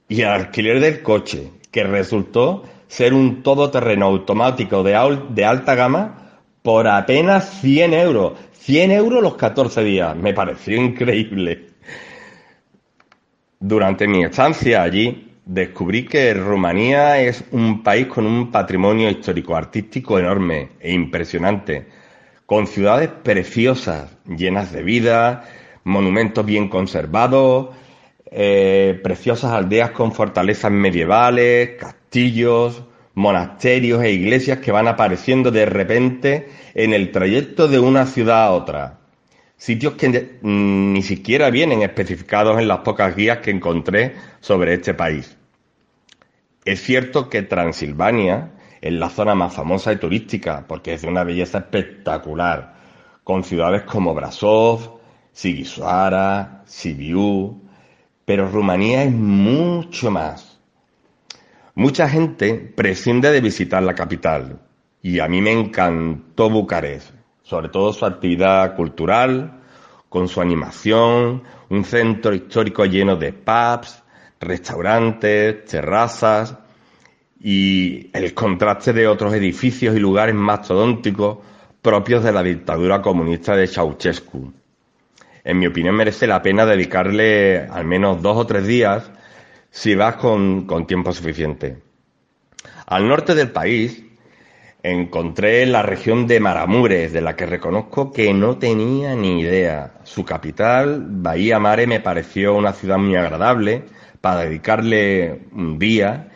[0.09, 6.87] Y el alquiler del coche, que resultó ser un todoterreno automático de, alta gama, por
[6.87, 8.33] apenas 100 euros.
[8.53, 10.15] 100 euros los 14 días.
[10.17, 11.67] Me pareció increíble.
[13.59, 20.71] Durante mi estancia allí, descubrí que Rumanía es un país con un patrimonio histórico-artístico enorme
[20.81, 22.04] e impresionante
[22.47, 25.45] con ciudades preciosas, llenas de vida,
[25.85, 27.71] monumentos bien conservados,
[28.31, 32.83] eh, preciosas aldeas con fortalezas medievales, castillos,
[33.15, 38.51] monasterios e iglesias que van apareciendo de repente en el trayecto de una ciudad a
[38.51, 38.99] otra.
[39.57, 44.95] Sitios que mm, ni siquiera vienen especificados en las pocas guías que encontré sobre este
[44.95, 45.37] país.
[46.65, 48.54] Es cierto que Transilvania
[48.85, 52.75] es la zona más famosa y turística porque es de una belleza espectacular,
[53.25, 55.01] con ciudades como Brasov,
[55.33, 57.63] Sighisoara, Sibiu,
[58.27, 60.61] pero Rumanía es mucho más.
[61.75, 64.61] Mucha gente prescinde de visitar la capital
[65.01, 67.11] y a mí me encantó Bucarest,
[67.43, 69.63] sobre todo su actividad cultural,
[70.11, 74.03] con su animación, un centro histórico lleno de pubs,
[74.41, 76.59] restaurantes, terrazas
[77.47, 81.41] y el contraste de otros edificios y lugares mastodónticos
[81.83, 84.51] propios de la dictadura comunista de Ceausescu.
[85.45, 89.11] En mi opinión merece la pena dedicarle al menos dos o tres días
[89.71, 91.83] si vas con, con tiempo suficiente.
[92.87, 94.03] Al norte del país
[94.83, 99.97] encontré la región de Maramures, de la que reconozco que no tenía ni idea.
[100.05, 103.83] Su capital, Bahía Mare, me pareció una ciudad muy agradable
[104.23, 106.31] para dedicarle un día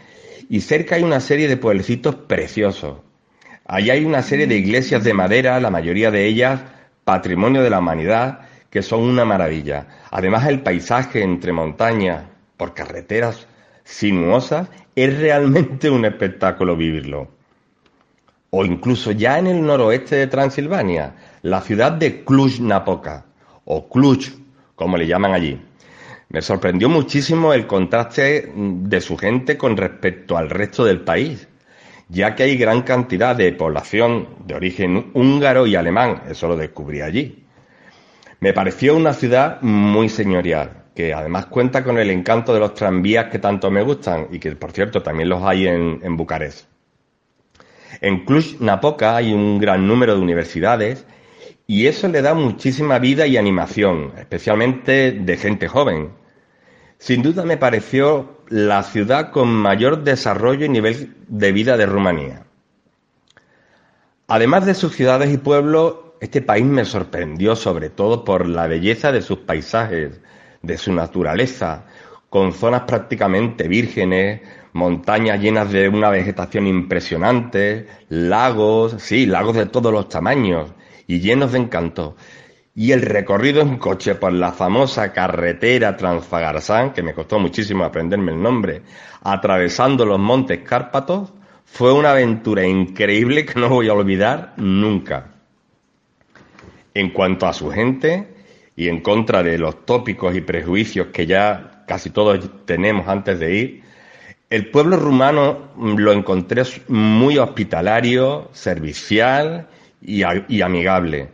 [0.48, 2.98] y cerca hay una serie de pueblecitos preciosos.
[3.64, 6.60] Allí hay una serie de iglesias de madera, la mayoría de ellas
[7.08, 9.86] patrimonio de la humanidad, que son una maravilla.
[10.10, 12.24] Además el paisaje entre montañas,
[12.58, 13.46] por carreteras
[13.82, 17.28] sinuosas, es realmente un espectáculo vivirlo.
[18.50, 23.24] O incluso ya en el noroeste de Transilvania, la ciudad de Cluj-Napoca,
[23.64, 24.28] o Cluj,
[24.74, 25.58] como le llaman allí.
[26.30, 31.48] Me sorprendió muchísimo el contraste de su gente con respecto al resto del país,
[32.08, 37.00] ya que hay gran cantidad de población de origen húngaro y alemán, eso lo descubrí
[37.00, 37.46] allí.
[38.40, 43.30] Me pareció una ciudad muy señorial, que además cuenta con el encanto de los tranvías
[43.30, 46.68] que tanto me gustan y que, por cierto, también los hay en, en Bucarest.
[48.02, 51.06] En Cluj-Napoca hay un gran número de universidades
[51.70, 56.12] y eso le da muchísima vida y animación, especialmente de gente joven.
[56.96, 62.46] Sin duda me pareció la ciudad con mayor desarrollo y nivel de vida de Rumanía.
[64.28, 69.12] Además de sus ciudades y pueblos, este país me sorprendió sobre todo por la belleza
[69.12, 70.22] de sus paisajes,
[70.62, 71.84] de su naturaleza,
[72.30, 74.40] con zonas prácticamente vírgenes,
[74.72, 80.72] montañas llenas de una vegetación impresionante, lagos, sí, lagos de todos los tamaños,
[81.08, 82.14] y llenos de encanto.
[82.76, 88.30] Y el recorrido en coche por la famosa carretera Transfagarsán, que me costó muchísimo aprenderme
[88.30, 88.82] el nombre,
[89.22, 91.32] atravesando los montes Cárpatos,
[91.64, 95.34] fue una aventura increíble que no voy a olvidar nunca.
[96.94, 98.28] En cuanto a su gente,
[98.76, 103.54] y en contra de los tópicos y prejuicios que ya casi todos tenemos antes de
[103.54, 103.82] ir,
[104.50, 109.68] el pueblo rumano lo encontré muy hospitalario, servicial
[110.00, 111.28] y, amigable.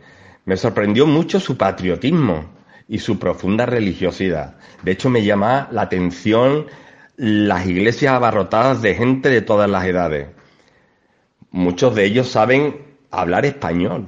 [0.45, 2.45] Me sorprendió mucho su patriotismo
[2.87, 4.55] y su profunda religiosidad.
[4.83, 6.67] De hecho, me llama la atención
[7.17, 10.29] las iglesias abarrotadas de gente de todas las edades.
[11.51, 14.07] Muchos de ellos saben hablar español.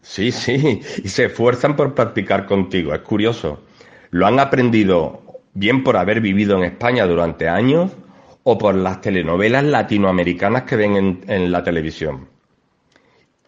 [0.00, 2.94] Sí, sí, y se esfuerzan por practicar contigo.
[2.94, 3.62] Es curioso.
[4.10, 5.22] Lo han aprendido
[5.54, 7.92] bien por haber vivido en España durante años
[8.44, 12.35] o por las telenovelas latinoamericanas que ven en la televisión.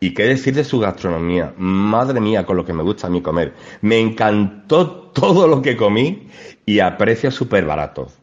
[0.00, 1.54] ¿Y qué decir de su gastronomía?
[1.56, 3.54] Madre mía, con lo que me gusta a mí comer.
[3.80, 6.28] Me encantó todo lo que comí
[6.64, 8.16] y a precios súper baratos.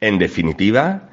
[0.00, 1.08] En definitiva,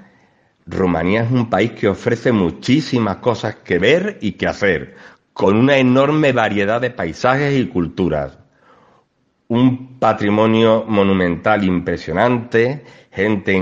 [0.66, 4.96] Rumanía es un país que ofrece muchísimas cosas que ver y que hacer,
[5.34, 8.40] con una enorme variedad de paisajes y culturas.
[9.48, 13.56] Un patrimonio monumental impresionante, gente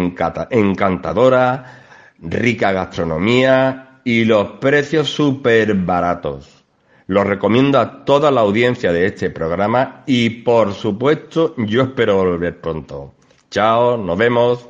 [0.52, 1.84] encantadora,
[2.20, 6.64] rica gastronomía y los precios súper baratos.
[7.08, 12.60] Lo recomiendo a toda la audiencia de este programa y por supuesto yo espero volver
[12.62, 13.14] pronto.
[13.50, 14.68] Chao, nos vemos.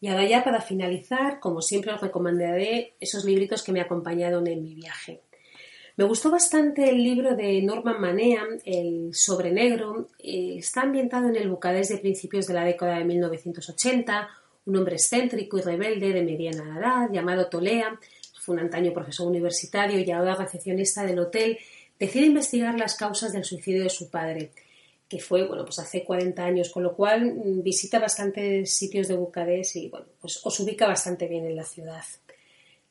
[0.00, 4.62] Y ahora ya para finalizar, como siempre os recomendaré esos libritos que me acompañaron en
[4.62, 5.22] mi viaje.
[5.96, 10.06] Me gustó bastante el libro de Norman Manea, El sobre negro.
[10.20, 14.28] Eh, está ambientado en el Bucarest de principios de la década de 1980.
[14.68, 17.98] Un hombre excéntrico y rebelde de mediana edad, llamado Tolea,
[18.38, 21.58] fue un antaño profesor universitario y ahora recepcionista del hotel,
[21.98, 24.50] decide investigar las causas del suicidio de su padre
[25.08, 29.16] que fue bueno pues hace 40 años, con lo cual mm, visita bastantes sitios de
[29.16, 32.04] Bucarest y bueno pues os ubica bastante bien en la ciudad.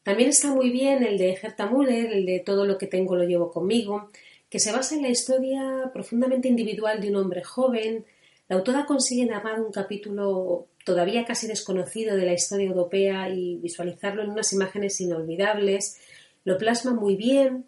[0.03, 3.25] También está muy bien el de Gerta Müller, el de Todo lo que tengo lo
[3.25, 4.09] llevo conmigo,
[4.49, 8.05] que se basa en la historia profundamente individual de un hombre joven.
[8.47, 14.23] La autora consigue narrar un capítulo todavía casi desconocido de la historia europea y visualizarlo
[14.23, 15.99] en unas imágenes inolvidables.
[16.43, 17.65] Lo plasma muy bien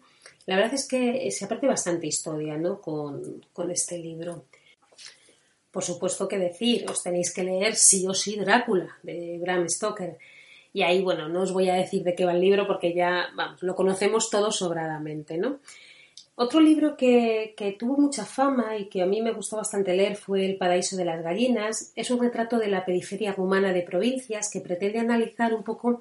[0.50, 2.80] la verdad es que se aprende bastante historia ¿no?
[2.80, 3.40] con,
[3.70, 4.46] este libro.
[5.70, 10.18] Por supuesto que decir, os tenéis que leer sí o sí Drácula de Bram Stoker.
[10.72, 13.28] Y ahí, bueno, no os voy a decir de qué va el libro porque ya,
[13.36, 15.60] vamos, lo conocemos todos sobradamente, ¿no?
[16.42, 20.16] Otro libro que, que, tuvo mucha fama y que a mí me gustó bastante leer
[20.16, 21.92] fue El paraíso de las gallinas.
[21.94, 26.00] Es un retrato de la periferia rumana de provincias que pretende analizar un poco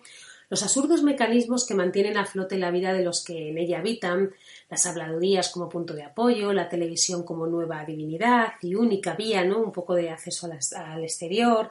[0.50, 4.32] los absurdos mecanismos que mantienen a flote la vida de los que en ella habitan,
[4.70, 9.60] las habladurías como punto de apoyo, la televisión como nueva divinidad y única vía, ¿no?
[9.60, 11.70] Un poco de acceso al exterior,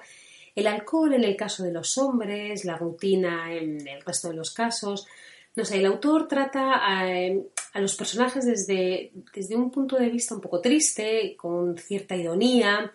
[0.54, 4.50] el alcohol en el caso de los hombres, la rutina en el resto de los
[4.50, 5.06] casos.
[5.56, 7.08] No sé, el autor trata a,
[7.74, 12.92] a los personajes desde, desde un punto de vista un poco triste, con cierta ironía,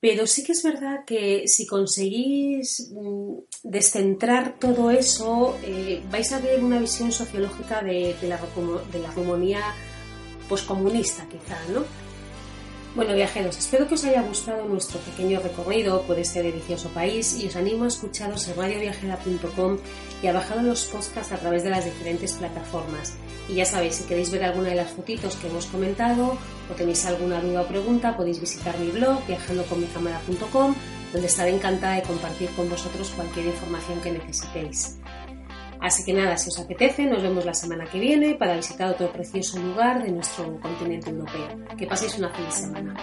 [0.00, 6.38] pero sí que es verdad que si conseguís mm, descentrar todo eso, eh, vais a
[6.38, 8.40] ver una visión sociológica de, la,
[8.92, 9.74] de la
[10.48, 12.07] poscomunista, quizá, ¿no?
[12.98, 17.46] Bueno, viajeros, espero que os haya gustado nuestro pequeño recorrido por este delicioso país y
[17.46, 19.78] os animo a escucharos en radioviajera.com
[20.20, 23.14] y a bajar los podcasts a través de las diferentes plataformas.
[23.48, 26.36] Y ya sabéis, si queréis ver alguna de las fotitos que hemos comentado
[26.68, 30.74] o tenéis alguna duda o pregunta, podéis visitar mi blog viajandoconmicámara.com,
[31.12, 34.98] donde estaré encantada de compartir con vosotros cualquier información que necesitéis.
[35.80, 39.12] Así que nada, si os apetece, nos vemos la semana que viene para visitar otro
[39.12, 41.48] precioso lugar de nuestro continente europeo.
[41.76, 42.94] Que paséis una feliz semana.